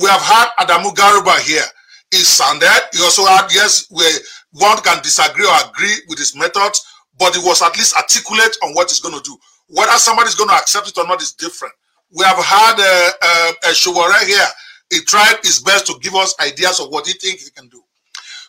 We 0.00 0.08
have 0.08 0.20
had 0.20 0.48
Adamu 0.60 0.94
Garba 0.94 1.38
here. 1.40 1.64
He 2.10 2.18
sounded. 2.18 2.68
He 2.92 3.02
also 3.02 3.24
had 3.24 3.48
yes, 3.52 3.86
where 3.90 4.12
one 4.52 4.78
can 4.78 5.02
disagree 5.02 5.46
or 5.46 5.70
agree 5.70 5.94
with 6.08 6.18
his 6.18 6.36
methods, 6.36 6.84
but 7.18 7.34
he 7.34 7.40
was 7.44 7.62
at 7.62 7.76
least 7.76 7.96
articulate 7.96 8.56
on 8.64 8.74
what 8.74 8.90
he's 8.90 9.00
going 9.00 9.16
to 9.16 9.22
do. 9.22 9.36
Whether 9.68 9.92
somebody's 9.98 10.34
going 10.34 10.50
to 10.50 10.56
accept 10.56 10.88
it 10.88 10.98
or 10.98 11.06
not 11.06 11.22
is 11.22 11.32
different. 11.32 11.74
We 12.16 12.24
have 12.24 12.38
had 12.38 12.78
a, 12.78 13.66
a, 13.66 13.70
a 13.70 14.24
here. 14.24 14.46
He 14.90 15.00
tried 15.00 15.36
his 15.42 15.60
best 15.60 15.86
to 15.86 15.98
give 16.00 16.14
us 16.14 16.34
ideas 16.40 16.78
of 16.78 16.90
what 16.90 17.06
he 17.06 17.14
thinks 17.14 17.44
he 17.44 17.50
can 17.50 17.68
do. 17.68 17.82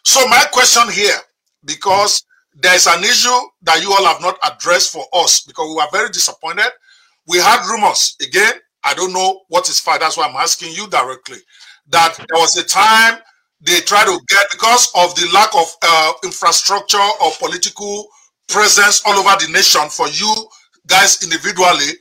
So 0.04 0.26
my 0.28 0.46
question 0.52 0.84
here, 0.92 1.18
because 1.66 2.24
there's 2.60 2.88
an 2.88 3.04
issue 3.04 3.40
that 3.62 3.82
you 3.84 3.92
all 3.92 4.06
have 4.06 4.22
not 4.22 4.38
addressed 4.52 4.92
for 4.92 5.06
us, 5.14 5.42
because 5.42 5.68
we 5.70 5.76
were 5.76 5.88
very 5.92 6.10
disappointed. 6.10 6.72
We 7.28 7.38
had 7.38 7.68
rumors. 7.70 8.16
Again, 8.22 8.54
I 8.84 8.94
don't 8.96 9.14
know 9.14 9.42
what 9.50 9.70
is 9.70 9.80
fact. 9.80 10.02
That's 10.02 10.18
why 10.18 10.28
I'm 10.28 10.36
asking 10.36 10.74
you 10.74 10.88
directly. 10.88 11.38
That 11.90 12.16
there 12.18 12.42
was 12.42 12.58
a 12.58 12.64
time 12.64 13.20
they 13.62 13.80
tried 13.82 14.06
to 14.06 14.20
get, 14.28 14.48
because 14.52 14.90
of 14.96 15.16
the 15.16 15.30
lack 15.34 15.54
of 15.56 15.68
uh, 15.82 16.14
infrastructure 16.24 17.08
or 17.24 17.32
political 17.40 18.08
presence 18.48 19.02
all 19.06 19.14
over 19.14 19.36
the 19.46 19.52
nation 19.52 19.90
for 19.90 20.08
you 20.10 20.34
guys 20.88 21.22
individually 21.24 21.94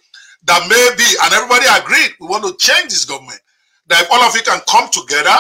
that 0.45 0.63
maybe, 0.69 1.09
and 1.25 1.35
everybody 1.35 1.67
agreed, 1.81 2.13
we 2.21 2.29
want 2.29 2.45
to 2.45 2.55
change 2.59 2.91
this 2.91 3.05
government. 3.05 3.41
That 3.89 4.03
if 4.03 4.11
all 4.13 4.23
of 4.23 4.35
you 4.35 4.43
can 4.43 4.61
come 4.69 4.89
together, 4.93 5.37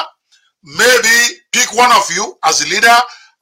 maybe 0.64 1.38
pick 1.52 1.72
one 1.74 1.92
of 1.92 2.11
you 2.14 2.35
as 2.44 2.61
a 2.62 2.68
leader, 2.68 2.96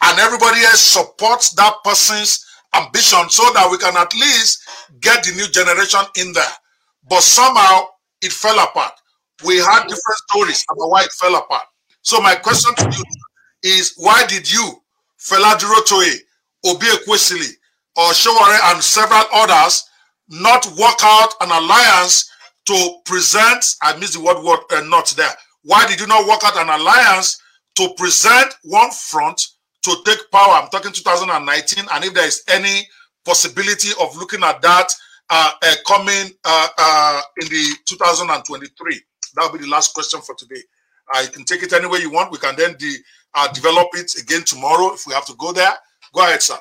and 0.04 0.18
everybody 0.18 0.60
else 0.62 0.80
supports 0.80 1.52
that 1.54 1.74
person's 1.84 2.44
ambition 2.74 3.28
so 3.30 3.44
that 3.54 3.68
we 3.70 3.78
can 3.78 3.96
at 3.96 4.12
least 4.14 4.62
get 5.00 5.24
the 5.24 5.32
new 5.32 5.48
generation 5.48 6.00
in 6.18 6.32
there. 6.32 6.52
But 7.08 7.22
somehow 7.22 7.86
it 8.22 8.32
fell 8.32 8.58
apart. 8.58 8.92
We 9.46 9.56
had 9.58 9.82
different 9.82 10.18
stories 10.30 10.64
about 10.70 10.90
why 10.90 11.04
it 11.04 11.12
fell 11.12 11.36
apart. 11.36 11.62
So 12.02 12.20
my 12.20 12.34
question 12.34 12.74
to 12.76 12.84
you 12.96 13.04
is 13.62 13.94
why 13.96 14.26
did 14.26 14.50
you, 14.52 14.82
Fela 15.20 15.54
Durotoye, 15.58 16.18
Oby 16.66 16.86
Ezekwesili, 16.86 17.50
or 17.96 18.12
Sowore 18.12 18.58
and 18.74 18.82
several 18.82 19.24
others 19.32 19.84
not 20.28 20.66
work 20.78 20.98
out 21.02 21.34
an 21.40 21.50
alliance 21.50 22.30
to 22.66 22.96
present, 23.04 23.64
I 23.82 23.96
miss 23.98 24.14
the 24.14 24.20
word, 24.22 24.42
word 24.42 24.60
uh, 24.72 24.80
not 24.82 25.08
there. 25.16 25.32
Why 25.62 25.86
did 25.86 26.00
you 26.00 26.06
not 26.06 26.26
work 26.26 26.40
out 26.44 26.56
an 26.56 26.68
alliance 26.68 27.40
to 27.76 27.94
present 27.96 28.54
one 28.64 28.90
front 28.90 29.40
to 29.84 29.96
take 30.04 30.30
power? 30.30 30.54
I'm 30.54 30.68
talking 30.68 30.92
2019, 30.92 31.84
and 31.92 32.04
if 32.04 32.14
there 32.14 32.26
is 32.26 32.42
any 32.48 32.88
possibility 33.24 33.90
of 34.00 34.16
looking 34.16 34.42
at 34.44 34.60
that 34.62 34.88
uh, 35.30 35.52
uh, 35.62 35.74
coming 35.86 36.32
uh, 36.44 36.68
uh, 36.76 37.22
in 37.40 37.48
the 37.48 37.76
2023. 37.86 39.00
That 39.34 39.42
will 39.50 39.58
be 39.58 39.64
the 39.64 39.70
last 39.70 39.94
question 39.94 40.20
for 40.20 40.34
today. 40.34 40.60
Uh, 41.14 41.20
you 41.20 41.28
can 41.28 41.44
take 41.44 41.62
it 41.62 41.72
any 41.72 41.86
way 41.86 42.00
you 42.00 42.10
want. 42.10 42.30
We 42.30 42.38
can 42.38 42.54
then 42.56 42.76
de 42.78 42.96
develop 43.52 43.88
it 43.94 44.12
again 44.20 44.44
tomorrow 44.44 44.92
if 44.92 45.06
we 45.06 45.14
have 45.14 45.24
to 45.26 45.34
go 45.38 45.52
there. 45.52 45.72
Go 46.12 46.22
ahead, 46.22 46.42
sir. 46.42 46.56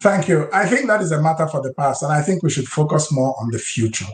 Thank 0.00 0.28
you. 0.28 0.48
I 0.52 0.66
think 0.66 0.86
that 0.86 1.02
is 1.02 1.12
a 1.12 1.20
matter 1.20 1.46
for 1.46 1.60
the 1.60 1.74
past, 1.74 2.02
and 2.02 2.12
I 2.12 2.22
think 2.22 2.42
we 2.42 2.50
should 2.50 2.66
focus 2.66 3.12
more 3.12 3.34
on 3.38 3.50
the 3.50 3.58
future. 3.58 4.06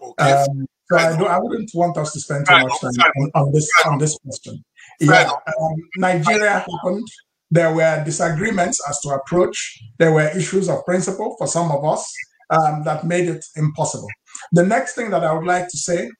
Okay. 0.00 0.32
Um, 0.32 0.66
so 0.90 0.96
I, 0.96 1.36
I 1.36 1.38
wouldn't 1.38 1.70
want 1.74 1.96
us 1.96 2.12
to 2.12 2.20
spend 2.20 2.46
too 2.46 2.54
much 2.54 2.80
time 2.80 2.92
on, 3.16 3.30
on 3.34 3.52
this 3.52 3.68
on 3.84 3.98
this 3.98 4.16
question. 4.18 4.64
Yeah, 5.00 5.28
um, 5.28 5.74
Nigeria 5.96 6.60
happened. 6.60 7.08
There 7.50 7.72
were 7.74 8.02
disagreements 8.04 8.80
as 8.88 8.98
to 9.00 9.10
approach. 9.10 9.78
There 9.98 10.12
were 10.12 10.28
issues 10.36 10.68
of 10.68 10.84
principle 10.84 11.36
for 11.38 11.46
some 11.46 11.70
of 11.70 11.84
us 11.84 12.12
um, 12.50 12.82
that 12.84 13.04
made 13.04 13.28
it 13.28 13.44
impossible. 13.56 14.08
The 14.52 14.64
next 14.64 14.94
thing 14.94 15.10
that 15.10 15.24
I 15.24 15.32
would 15.32 15.46
like 15.46 15.68
to 15.68 15.76
say 15.76 16.10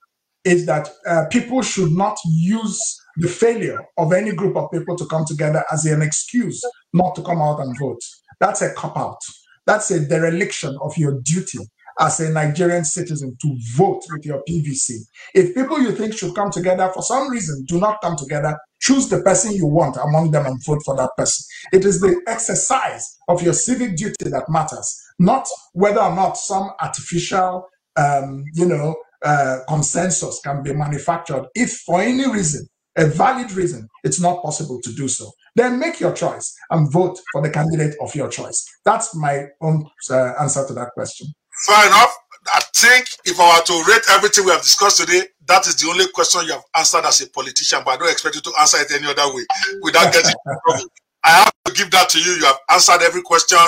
is 0.44 0.66
that 0.66 0.88
uh, 1.06 1.24
people 1.30 1.62
should 1.62 1.92
not 1.92 2.16
use 2.26 2.80
the 3.16 3.28
failure 3.28 3.80
of 3.96 4.12
any 4.12 4.32
group 4.34 4.56
of 4.56 4.70
people 4.70 4.96
to 4.96 5.06
come 5.06 5.24
together 5.24 5.64
as 5.72 5.86
an 5.86 6.02
excuse 6.02 6.60
not 6.92 7.14
to 7.14 7.22
come 7.22 7.40
out 7.40 7.60
and 7.60 7.76
vote. 7.78 8.00
That's 8.40 8.62
a 8.62 8.72
cop 8.74 8.96
out. 8.96 9.18
That's 9.66 9.90
a 9.90 10.06
dereliction 10.06 10.76
of 10.82 10.96
your 10.98 11.20
duty 11.22 11.60
as 12.00 12.20
a 12.20 12.30
Nigerian 12.30 12.84
citizen 12.84 13.36
to 13.40 13.56
vote 13.76 14.02
with 14.10 14.26
your 14.26 14.42
PVC. 14.48 14.96
If 15.34 15.54
people 15.54 15.80
you 15.80 15.92
think 15.92 16.14
should 16.14 16.34
come 16.34 16.50
together 16.50 16.90
for 16.92 17.02
some 17.02 17.30
reason 17.30 17.64
do 17.66 17.78
not 17.78 18.00
come 18.02 18.16
together, 18.16 18.58
choose 18.84 19.08
the 19.08 19.22
person 19.22 19.52
you 19.52 19.66
want 19.66 19.96
among 19.96 20.30
them 20.30 20.44
and 20.44 20.62
vote 20.64 20.82
for 20.84 20.94
that 20.96 21.10
person. 21.16 21.44
It 21.72 21.84
is 21.86 22.00
the 22.00 22.20
exercise 22.26 23.16
of 23.28 23.42
your 23.42 23.54
civic 23.54 23.96
duty 23.96 24.28
that 24.28 24.44
matters, 24.48 25.02
not 25.18 25.48
whether 25.72 26.00
or 26.00 26.14
not 26.14 26.36
some 26.36 26.70
artificial, 26.80 27.66
um, 27.96 28.44
you 28.52 28.66
know, 28.66 28.94
uh, 29.24 29.60
consensus 29.66 30.38
can 30.44 30.62
be 30.62 30.74
manufactured. 30.74 31.46
If 31.54 31.78
for 31.86 32.02
any 32.02 32.30
reason, 32.30 32.66
a 32.96 33.06
valid 33.06 33.52
reason, 33.52 33.88
it's 34.04 34.20
not 34.20 34.42
possible 34.42 34.80
to 34.82 34.92
do 34.92 35.08
so, 35.08 35.32
then 35.56 35.78
make 35.78 35.98
your 35.98 36.12
choice 36.12 36.54
and 36.70 36.92
vote 36.92 37.18
for 37.32 37.40
the 37.40 37.50
candidate 37.50 37.94
of 38.02 38.14
your 38.14 38.28
choice. 38.28 38.64
That's 38.84 39.16
my 39.16 39.46
own 39.62 39.86
uh, 40.10 40.34
answer 40.40 40.66
to 40.66 40.74
that 40.74 40.90
question. 40.92 41.28
Fair 41.66 41.86
enough. 41.86 42.14
I 42.52 42.60
think 42.74 43.06
if 43.24 43.38
I 43.40 43.58
were 43.58 43.64
to 43.64 43.90
rate 43.90 44.02
everything 44.10 44.44
we 44.44 44.50
have 44.52 44.62
discussed 44.62 44.98
today, 44.98 45.22
that 45.46 45.66
is 45.66 45.76
the 45.76 45.88
only 45.88 46.06
question 46.12 46.46
you 46.46 46.52
have 46.52 46.64
answered 46.76 47.04
as 47.04 47.20
a 47.20 47.28
politician, 47.30 47.80
but 47.84 47.92
I 47.92 47.96
don't 47.98 48.10
expect 48.10 48.34
you 48.34 48.42
to 48.42 48.52
answer 48.60 48.78
it 48.80 48.92
any 48.92 49.06
other 49.06 49.34
way 49.34 49.44
without 49.82 50.12
getting 50.12 50.32
I 51.24 51.30
have 51.30 51.52
to 51.64 51.72
give 51.72 51.90
that 51.92 52.10
to 52.10 52.18
you. 52.20 52.32
You 52.32 52.44
have 52.44 52.58
answered 52.70 53.02
every 53.02 53.22
question 53.22 53.58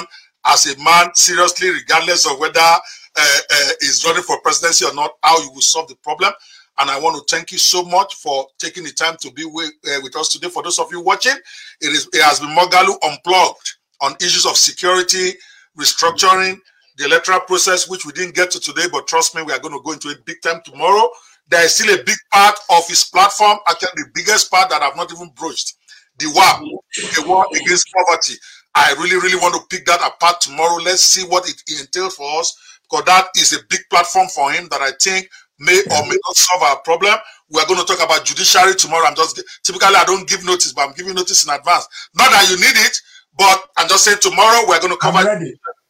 as 0.45 0.67
a 0.67 0.83
man, 0.83 1.15
seriously, 1.15 1.71
regardless 1.71 2.31
of 2.31 2.39
whether 2.39 2.61
uh, 2.61 2.79
uh, 3.17 3.71
he's 3.81 4.05
running 4.05 4.23
for 4.23 4.41
presidency 4.43 4.85
or 4.85 4.95
not, 4.95 5.13
how 5.23 5.41
you 5.43 5.51
will 5.53 5.63
solve 5.63 5.89
the 5.89 5.97
problem. 5.97 6.33
And 6.79 6.91
I 6.91 7.01
want 7.01 7.17
to 7.17 7.35
thank 7.35 7.53
you 7.53 7.59
so 7.59 7.83
much 7.83 8.15
for 8.17 8.47
taking 8.59 8.85
the 8.85 8.93
time 8.93 9.17
to 9.23 9.33
be 9.33 9.47
with, 9.47 9.73
uh, 9.87 10.01
with 10.03 10.15
us 10.17 10.29
today. 10.29 10.49
For 10.49 10.63
those 10.63 10.79
of 10.79 10.93
you 10.93 11.01
watching, 11.01 11.37
it 11.81 11.87
is 11.87 12.07
it 12.13 12.23
has 12.23 12.41
been 12.41 12.51
Moghalu 12.51 12.97
unplugged 13.03 13.77
on 14.03 14.15
issues 14.21 14.45
of 14.45 14.57
security, 14.57 15.33
restructuring, 15.79 16.59
the 16.97 17.05
electoral 17.05 17.41
process, 17.41 17.89
which 17.89 18.07
we 18.07 18.13
didn't 18.13 18.35
get 18.35 18.51
to 18.53 18.61
today, 18.61 18.87
but 18.91 19.07
trust 19.07 19.35
me, 19.35 19.43
we 19.43 19.53
are 19.53 19.59
going 19.59 19.75
to 19.75 19.83
go 19.85 19.93
into 19.93 20.09
it 20.09 20.25
big 20.25 20.41
time 20.43 20.61
tomorrow. 20.65 21.09
There 21.49 21.65
is 21.65 21.75
still 21.75 21.95
a 21.95 22.03
big 22.03 22.17
part 22.33 22.57
of 22.71 22.89
his 22.89 23.05
platform, 23.05 23.59
actually 23.69 23.91
the 23.97 24.11
biggest 24.15 24.51
part 24.51 24.71
that 24.71 24.83
I've 24.83 24.97
not 24.97 25.13
even 25.13 25.31
broached. 25.37 25.75
The 26.19 26.27
war, 26.35 26.81
the 27.15 27.29
war 27.29 27.47
against 27.55 27.93
poverty. 27.93 28.35
I 28.75 28.95
really, 28.99 29.17
really 29.17 29.37
want 29.37 29.55
to 29.55 29.61
pick 29.69 29.87
that 29.87 30.01
apart 30.01 30.41
tomorrow. 30.41 30.83
Let's 30.83 31.03
see 31.03 31.27
what 31.27 31.49
it 31.49 31.63
entails 31.81 32.17
for 32.17 32.41
us, 32.41 32.57
because 32.83 33.05
that 33.05 33.29
is 33.37 33.53
a 33.53 33.59
big 33.69 33.81
platform 33.91 34.29
for 34.29 34.51
him 34.51 34.69
that 34.71 34.81
I 34.81 34.93
think 35.01 35.29
may 35.59 35.79
or 35.79 36.03
may 36.09 36.17
not 36.27 36.37
solve 36.37 36.63
our 36.63 36.79
problem. 36.81 37.15
We 37.51 37.61
are 37.61 37.67
going 37.67 37.81
to 37.81 37.87
talk 37.87 38.03
about 38.05 38.25
judiciary 38.25 38.75
tomorrow. 38.75 39.07
I'm 39.07 39.15
just 39.15 39.41
typically 39.63 39.95
I 39.95 40.05
don't 40.05 40.29
give 40.29 40.45
notice, 40.45 40.73
but 40.73 40.89
I'm 40.89 40.95
giving 40.95 41.15
notice 41.15 41.47
in 41.47 41.53
advance. 41.55 41.87
Not 42.17 42.31
that 42.31 42.49
you 42.51 42.57
need 42.57 42.77
it, 42.85 42.99
but 43.39 43.69
I'm 43.77 43.89
just 43.89 44.05
saying 44.05 44.19
tomorrow 44.21 44.65
we're 44.67 44.81
going 44.81 44.93
to 44.93 44.99
cover. 44.99 45.23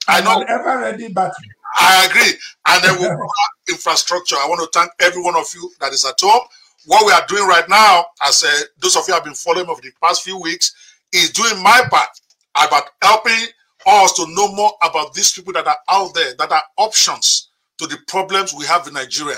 I 0.08 0.20
know. 0.22 0.42
ever 0.48 0.78
ready 0.80 1.08
battery. 1.08 1.48
I 1.78 2.06
agree. 2.08 2.38
And 2.68 2.84
then 2.84 2.98
we'll 3.00 3.28
infrastructure. 3.68 4.36
I 4.36 4.46
want 4.48 4.60
to 4.60 4.78
thank 4.78 4.90
every 5.00 5.22
one 5.22 5.36
of 5.36 5.46
you 5.54 5.70
that 5.80 5.92
is 5.92 6.04
at 6.04 6.14
home. 6.20 6.42
What 6.86 7.04
we 7.06 7.12
are 7.12 7.24
doing 7.28 7.46
right 7.48 7.68
now, 7.68 8.06
as 8.26 8.44
uh, 8.44 8.60
those 8.78 8.96
of 8.96 9.08
you 9.08 9.14
have 9.14 9.24
been 9.24 9.34
following 9.34 9.68
over 9.68 9.80
the 9.82 9.90
past 10.02 10.22
few 10.22 10.40
weeks, 10.40 10.74
is 11.12 11.30
doing 11.30 11.60
my 11.62 11.82
part 11.90 12.08
about 12.56 12.84
helping 13.02 13.48
us 13.86 14.12
to 14.14 14.26
know 14.28 14.52
more 14.54 14.72
about 14.82 15.12
these 15.14 15.32
people 15.32 15.52
that 15.54 15.66
are 15.66 15.78
out 15.90 16.14
there, 16.14 16.34
that 16.38 16.50
are 16.52 16.62
options 16.78 17.48
to 17.78 17.86
the 17.86 17.98
problems 18.08 18.54
we 18.54 18.64
have 18.66 18.86
in 18.86 18.94
Nigeria. 18.94 19.36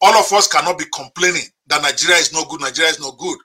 All 0.00 0.14
of 0.14 0.32
us 0.32 0.46
cannot 0.48 0.78
be 0.78 0.84
complaining 0.94 1.42
that 1.68 1.82
Nigeria 1.82 2.16
is 2.18 2.32
no 2.32 2.44
good, 2.44 2.60
Nigeria 2.60 2.90
is 2.90 3.00
no 3.00 3.12
good. 3.12 3.38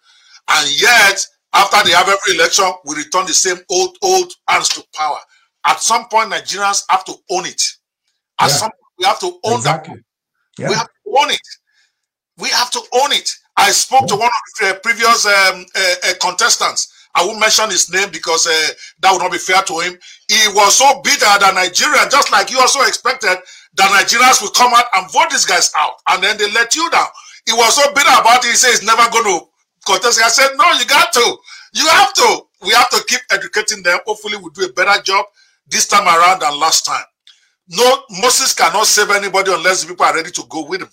And 0.49 0.81
yet, 0.81 1.25
after 1.53 1.83
they 1.87 1.91
have 1.95 2.07
every 2.09 2.35
election, 2.35 2.65
we 2.85 2.95
return 2.95 3.25
the 3.25 3.33
same 3.33 3.57
old, 3.69 3.97
old 4.03 4.31
hands 4.47 4.69
to 4.69 4.83
power. 4.95 5.17
At 5.65 5.81
some 5.81 6.05
point, 6.09 6.31
Nigerians 6.31 6.83
have 6.89 7.05
to 7.05 7.13
own 7.29 7.45
it. 7.45 7.61
At 8.39 8.47
yeah. 8.47 8.55
some 8.55 8.69
point, 8.71 8.93
we 8.99 9.05
have 9.05 9.19
to 9.19 9.39
own 9.43 9.57
exactly. 9.57 9.95
that. 9.95 10.03
Yeah. 10.57 10.69
We 10.69 10.75
have 10.75 10.87
to 10.87 11.17
own 11.17 11.31
it. 11.31 11.47
We 12.37 12.49
have 12.49 12.71
to 12.71 12.79
own 12.93 13.11
it. 13.11 13.29
I 13.55 13.71
spoke 13.71 14.07
to 14.07 14.15
one 14.15 14.25
of 14.27 14.59
the 14.59 14.79
previous 14.81 15.25
um, 15.25 15.65
uh, 15.75 15.95
uh, 16.09 16.13
contestants. 16.19 16.91
I 17.15 17.23
won't 17.25 17.39
mention 17.39 17.69
his 17.69 17.91
name 17.93 18.09
because 18.11 18.47
uh, 18.47 18.73
that 19.01 19.11
would 19.11 19.21
not 19.21 19.31
be 19.31 19.37
fair 19.37 19.61
to 19.61 19.79
him. 19.79 19.93
He 20.27 20.47
was 20.49 20.75
so 20.75 20.99
bitter 21.03 21.29
that 21.37 21.53
Nigerian, 21.53 22.09
just 22.09 22.31
like 22.31 22.49
you 22.49 22.59
also 22.59 22.81
expected, 22.81 23.37
that 23.77 23.89
Nigerians 23.93 24.41
will 24.41 24.49
come 24.49 24.73
out 24.73 24.85
and 24.95 25.11
vote 25.11 25.29
these 25.29 25.45
guys 25.45 25.71
out, 25.77 26.01
and 26.09 26.23
then 26.23 26.37
they 26.37 26.49
let 26.51 26.75
you 26.75 26.89
down. 26.89 27.07
He 27.45 27.53
was 27.53 27.75
so 27.75 27.85
bitter 27.93 28.09
about 28.17 28.43
it. 28.43 28.49
He 28.49 28.55
says 28.57 28.79
he's 28.79 28.87
never 28.87 29.05
going 29.11 29.25
to 29.29 29.45
contest. 29.85 30.21
I 30.21 30.29
said, 30.29 30.57
no, 30.57 30.65
you 30.73 30.85
got 30.85 31.13
to. 31.13 31.37
You 31.73 31.87
have 31.89 32.13
to. 32.13 32.41
We 32.65 32.71
have 32.73 32.89
to 32.89 33.03
keep 33.07 33.21
educating 33.31 33.83
them. 33.83 33.99
Hopefully, 34.07 34.37
we'll 34.37 34.49
do 34.49 34.65
a 34.65 34.73
better 34.73 34.99
job 35.03 35.25
this 35.67 35.87
time 35.87 36.07
around 36.07 36.41
than 36.41 36.59
last 36.59 36.85
time. 36.85 37.05
No, 37.69 38.03
Moses 38.21 38.53
cannot 38.53 38.87
save 38.87 39.09
anybody 39.09 39.53
unless 39.53 39.83
the 39.83 39.89
people 39.89 40.05
are 40.05 40.15
ready 40.15 40.31
to 40.31 40.43
go 40.49 40.65
with 40.65 40.81
him. 40.81 40.89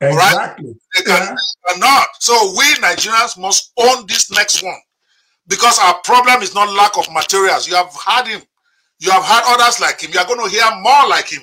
Exactly. 0.00 0.66
Right? 0.66 0.76
They 0.96 1.02
can, 1.04 1.36
yeah. 1.36 1.76
not. 1.78 2.06
So 2.20 2.54
we 2.56 2.64
Nigerians 2.74 3.38
must 3.38 3.72
own 3.78 4.06
this 4.06 4.30
next 4.30 4.62
one 4.62 4.78
because 5.46 5.78
our 5.78 6.00
problem 6.04 6.42
is 6.42 6.54
not 6.54 6.72
lack 6.72 6.96
of 6.96 7.12
materials. 7.12 7.68
You 7.68 7.74
have 7.74 7.94
had 7.94 8.26
him. 8.26 8.42
You 8.98 9.10
have 9.10 9.24
had 9.24 9.42
others 9.46 9.80
like 9.80 10.00
him. 10.00 10.10
You 10.12 10.20
are 10.20 10.26
going 10.26 10.42
to 10.42 10.50
hear 10.50 10.64
more 10.80 11.08
like 11.08 11.28
him. 11.28 11.42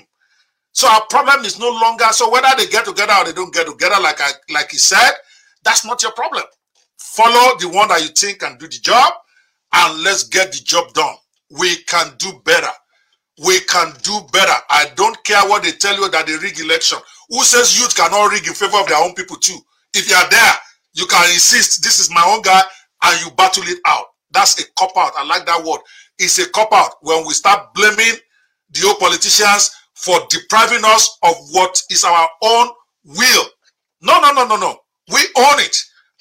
So 0.71 0.87
our 0.87 1.03
problem 1.09 1.43
is 1.43 1.59
no 1.59 1.69
longer 1.69 2.05
so 2.11 2.29
whether 2.29 2.49
they 2.55 2.67
get 2.67 2.85
together 2.85 3.13
or 3.17 3.25
they 3.25 3.33
don't 3.33 3.53
get 3.53 3.65
together, 3.65 3.95
like 3.99 4.21
I 4.21 4.29
like 4.49 4.69
he 4.71 4.77
said, 4.77 5.11
that's 5.63 5.83
not 5.83 6.03
your 6.03 6.11
problem. 6.11 6.43
Follow 6.97 7.57
the 7.57 7.67
one 7.67 7.87
that 7.89 8.01
you 8.01 8.09
think 8.09 8.39
can 8.39 8.57
do 8.59 8.67
the 8.67 8.77
job, 8.77 9.11
and 9.73 10.03
let's 10.03 10.23
get 10.23 10.51
the 10.51 10.59
job 10.59 10.93
done. 10.93 11.15
We 11.51 11.77
can 11.83 12.13
do 12.17 12.41
better. 12.45 12.71
We 13.45 13.59
can 13.61 13.93
do 14.03 14.19
better. 14.33 14.53
I 14.69 14.87
don't 14.95 15.21
care 15.23 15.41
what 15.49 15.63
they 15.63 15.71
tell 15.71 15.95
you 15.95 16.09
that 16.09 16.27
they 16.27 16.37
rig 16.37 16.59
election. 16.59 16.99
Who 17.29 17.43
says 17.43 17.79
youth 17.79 17.95
cannot 17.95 18.31
rig 18.31 18.47
in 18.47 18.53
favor 18.53 18.77
of 18.77 18.87
their 18.87 19.03
own 19.03 19.13
people 19.13 19.37
too? 19.37 19.57
If 19.93 20.09
you 20.09 20.15
are 20.15 20.29
there, 20.29 20.53
you 20.93 21.05
can 21.07 21.25
insist, 21.31 21.83
this 21.83 21.99
is 21.99 22.09
my 22.09 22.23
own 22.27 22.41
guy, 22.41 22.61
and 23.03 23.25
you 23.25 23.31
battle 23.33 23.63
it 23.67 23.79
out. 23.87 24.05
That's 24.31 24.59
a 24.61 24.65
cop 24.77 24.91
out. 24.97 25.13
I 25.17 25.25
like 25.25 25.45
that 25.45 25.63
word. 25.63 25.81
It's 26.19 26.39
a 26.39 26.49
cop 26.49 26.73
out 26.73 26.95
when 27.01 27.25
we 27.27 27.33
start 27.33 27.73
blaming 27.75 28.15
the 28.71 28.87
old 28.87 28.99
politicians 28.99 29.71
for 29.95 30.19
depriving 30.29 30.83
us 30.85 31.17
of 31.23 31.35
what 31.51 31.81
is 31.91 32.03
our 32.03 32.29
own 32.43 32.69
will. 33.05 33.45
No, 34.01 34.19
no, 34.21 34.31
no, 34.33 34.47
no, 34.47 34.57
no. 34.57 34.77
We 35.13 35.19
own 35.37 35.59
it. 35.59 35.75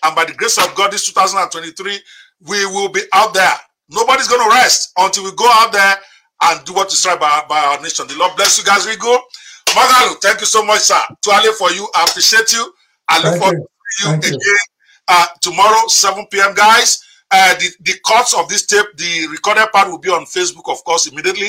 And 0.05 0.15
by 0.15 0.27
the 0.27 0.35
grace 0.35 0.59
of 0.59 0.75
God, 0.75 0.93
this 0.93 1.07
2023, 1.07 2.01
we 2.49 2.67
will 2.67 2.91
be 2.91 3.03
out 3.15 3.35
there. 3.35 3.55
Nobody's 3.89 4.29
going 4.29 4.43
to 4.43 4.57
rest 4.57 4.93
until 4.99 5.25
we 5.25 5.33
go 5.37 5.49
out 5.51 5.73
there 5.73 5.97
and 6.43 6.65
do 6.65 6.75
what 6.75 6.93
is 6.93 7.05
right 7.07 7.19
by, 7.19 7.45
by 7.49 7.59
our 7.59 7.81
nation. 7.83 8.07
The 8.07 8.17
Lord 8.17 8.37
bless 8.37 8.59
you 8.59 8.65
guys. 8.65 8.87
We 8.87 8.97
go. 8.97 9.19
Moghalu, 9.69 10.21
thank 10.21 10.41
you 10.41 10.47
so 10.47 10.65
much, 10.65 10.81
sir. 10.81 11.01
To 11.23 11.55
for 11.59 11.71
you, 11.73 11.89
I 11.95 12.07
appreciate 12.09 12.53
you. 12.53 12.73
I 13.09 13.19
look 13.19 13.33
thank 13.33 13.43
forward 13.43 13.59
you. 13.59 13.67
to 13.67 14.11
you 14.11 14.21
thank 14.21 14.25
again. 14.27 14.57
Uh, 15.09 15.27
tomorrow, 15.41 15.87
7 15.89 16.27
p.m., 16.31 16.55
guys. 16.55 17.03
Uh, 17.31 17.55
the, 17.55 17.69
the 17.81 17.93
cuts 18.07 18.35
of 18.39 18.49
this 18.49 18.67
tape, 18.67 18.87
the 18.97 19.27
recorded 19.29 19.67
part 19.73 19.89
will 19.89 19.99
be 19.99 20.11
on 20.11 20.25
Facebook, 20.25 20.71
of 20.71 20.83
course, 20.85 21.11
immediately 21.11 21.49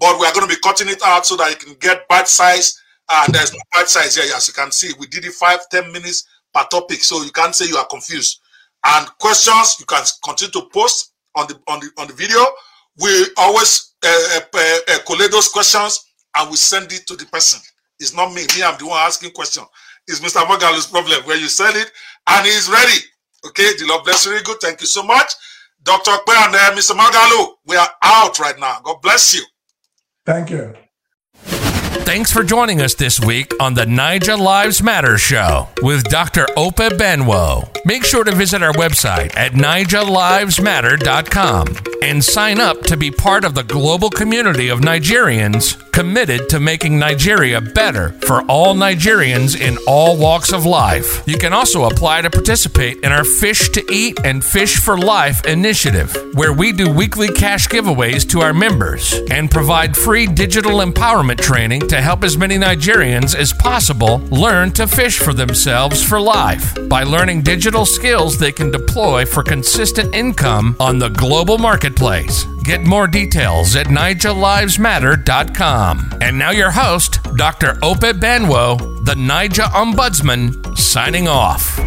but 0.00 0.18
we 0.18 0.26
are 0.26 0.32
going 0.32 0.48
to 0.48 0.54
be 0.54 0.60
cutting 0.60 0.88
it 0.88 1.02
out 1.04 1.26
so 1.26 1.36
that 1.36 1.50
you 1.50 1.56
can 1.56 1.74
get 1.78 2.08
bite 2.08 2.28
size. 2.28 2.80
And 3.10 3.34
there's 3.34 3.52
no 3.52 3.60
bite 3.72 3.88
size 3.88 4.16
here, 4.16 4.34
as 4.34 4.48
you 4.48 4.54
can 4.54 4.72
see. 4.72 4.92
We 4.98 5.06
did 5.06 5.24
it 5.24 5.32
five, 5.32 5.60
ten 5.70 5.92
minutes 5.92 6.26
per 6.52 6.64
topic, 6.70 7.04
so 7.04 7.22
you 7.22 7.30
can't 7.30 7.54
say 7.54 7.66
you 7.66 7.76
are 7.76 7.86
confused. 7.86 8.40
And 8.84 9.06
questions 9.18 9.76
you 9.78 9.86
can 9.86 10.02
continue 10.24 10.52
to 10.52 10.68
post 10.72 11.12
on 11.36 11.46
the 11.48 11.60
on 11.68 11.80
the 11.80 11.90
on 11.98 12.08
the 12.08 12.14
video. 12.14 12.40
We 13.00 13.26
always 13.38 13.94
uh, 14.04 14.38
uh, 14.54 14.78
uh, 14.88 14.98
collate 15.06 15.30
those 15.30 15.48
questions 15.48 16.04
and 16.36 16.50
we 16.50 16.56
send 16.56 16.92
it 16.92 17.06
to 17.08 17.16
the 17.16 17.26
person. 17.26 17.60
It's 17.98 18.14
not 18.14 18.30
me. 18.32 18.42
Me, 18.56 18.62
I'm 18.62 18.78
the 18.78 18.86
one 18.86 18.98
asking 19.00 19.32
question. 19.32 19.64
It's 20.06 20.20
Mr. 20.20 20.44
Moghalu's 20.44 20.86
problem 20.86 21.22
where 21.24 21.36
you 21.36 21.48
send 21.48 21.76
it 21.76 21.90
and 22.28 22.46
he's 22.46 22.68
ready. 22.68 22.98
Okay, 23.46 23.72
the 23.78 23.86
Lord 23.86 24.04
bless 24.04 24.24
you. 24.24 24.32
Very 24.32 24.42
good. 24.44 24.58
Thank 24.60 24.80
you 24.80 24.86
so 24.86 25.02
much. 25.02 25.32
Dr. 25.82 26.10
Okpe 26.12 26.46
and 26.46 26.54
uh, 26.54 26.72
Mr. 26.74 26.96
Moghalu, 26.96 27.54
we 27.66 27.76
are 27.76 27.90
out 28.02 28.38
right 28.38 28.58
now. 28.58 28.80
God 28.82 29.00
bless 29.02 29.34
you. 29.34 29.42
Thank 30.24 30.50
you. 30.50 30.74
Thanks 32.02 32.32
for 32.32 32.42
joining 32.44 32.80
us 32.80 32.94
this 32.94 33.20
week 33.20 33.52
on 33.60 33.74
the 33.74 33.84
Naija 33.86 34.38
Lives 34.38 34.82
Matter 34.82 35.18
show 35.18 35.68
with 35.82 36.04
Dr. 36.04 36.46
Ope 36.56 36.76
Banwo. 36.76 37.68
Make 37.86 38.04
sure 38.04 38.24
to 38.24 38.32
visit 38.32 38.62
our 38.62 38.72
website 38.72 39.36
at 39.36 39.52
naijalivesmatter.com 39.52 41.66
and 42.02 42.22
sign 42.22 42.60
up 42.60 42.80
to 42.82 42.96
be 42.96 43.10
part 43.10 43.44
of 43.44 43.54
the 43.54 43.62
global 43.64 44.10
community 44.10 44.68
of 44.68 44.80
Nigerians 44.80 45.80
committed 45.92 46.48
to 46.50 46.60
making 46.60 46.98
Nigeria 46.98 47.60
better 47.60 48.10
for 48.26 48.42
all 48.42 48.74
Nigerians 48.74 49.58
in 49.58 49.78
all 49.86 50.16
walks 50.18 50.52
of 50.52 50.66
life. 50.66 51.22
You 51.26 51.38
can 51.38 51.52
also 51.52 51.84
apply 51.84 52.22
to 52.22 52.30
participate 52.30 52.98
in 53.04 53.12
our 53.12 53.22
Fish 53.24 53.68
to 53.70 53.84
Eat 53.92 54.18
and 54.24 54.44
Fish 54.44 54.76
for 54.80 54.98
Life 54.98 55.46
initiative, 55.46 56.14
where 56.34 56.52
we 56.52 56.72
do 56.72 56.90
weekly 56.90 57.28
cash 57.28 57.68
giveaways 57.68 58.28
to 58.30 58.40
our 58.40 58.52
members 58.52 59.14
and 59.30 59.48
provide 59.50 59.96
free 59.96 60.26
digital 60.26 60.80
empowerment 60.80 61.40
training 61.40 61.80
to 61.88 62.00
help 62.00 62.22
as 62.24 62.38
many 62.38 62.56
Nigerians 62.56 63.34
as 63.34 63.52
possible 63.52 64.18
learn 64.30 64.70
to 64.72 64.86
fish 64.86 65.18
for 65.18 65.32
themselves 65.32 66.00
for 66.02 66.20
life 66.20 66.76
by 66.88 67.02
learning 67.02 67.42
digital 67.42 67.86
skills 67.86 68.38
they 68.38 68.52
can 68.52 68.70
deploy 68.70 69.24
for 69.26 69.42
consistent 69.42 70.14
income 70.14 70.76
on 70.80 70.98
the 70.98 71.08
global 71.10 71.58
marketplace. 71.58 72.44
Get 72.64 72.80
more 72.82 73.06
details 73.06 73.76
at 73.76 73.86
NaijaLivesMatter.com. 73.88 76.10
And 76.20 76.38
now 76.38 76.50
your 76.50 76.70
host, 76.70 77.18
Dr. 77.36 77.78
Ope 77.82 78.00
Banwo, 78.00 79.04
the 79.04 79.14
Naija 79.14 79.66
Ombudsman, 79.66 80.76
signing 80.78 81.28
off. 81.28 81.78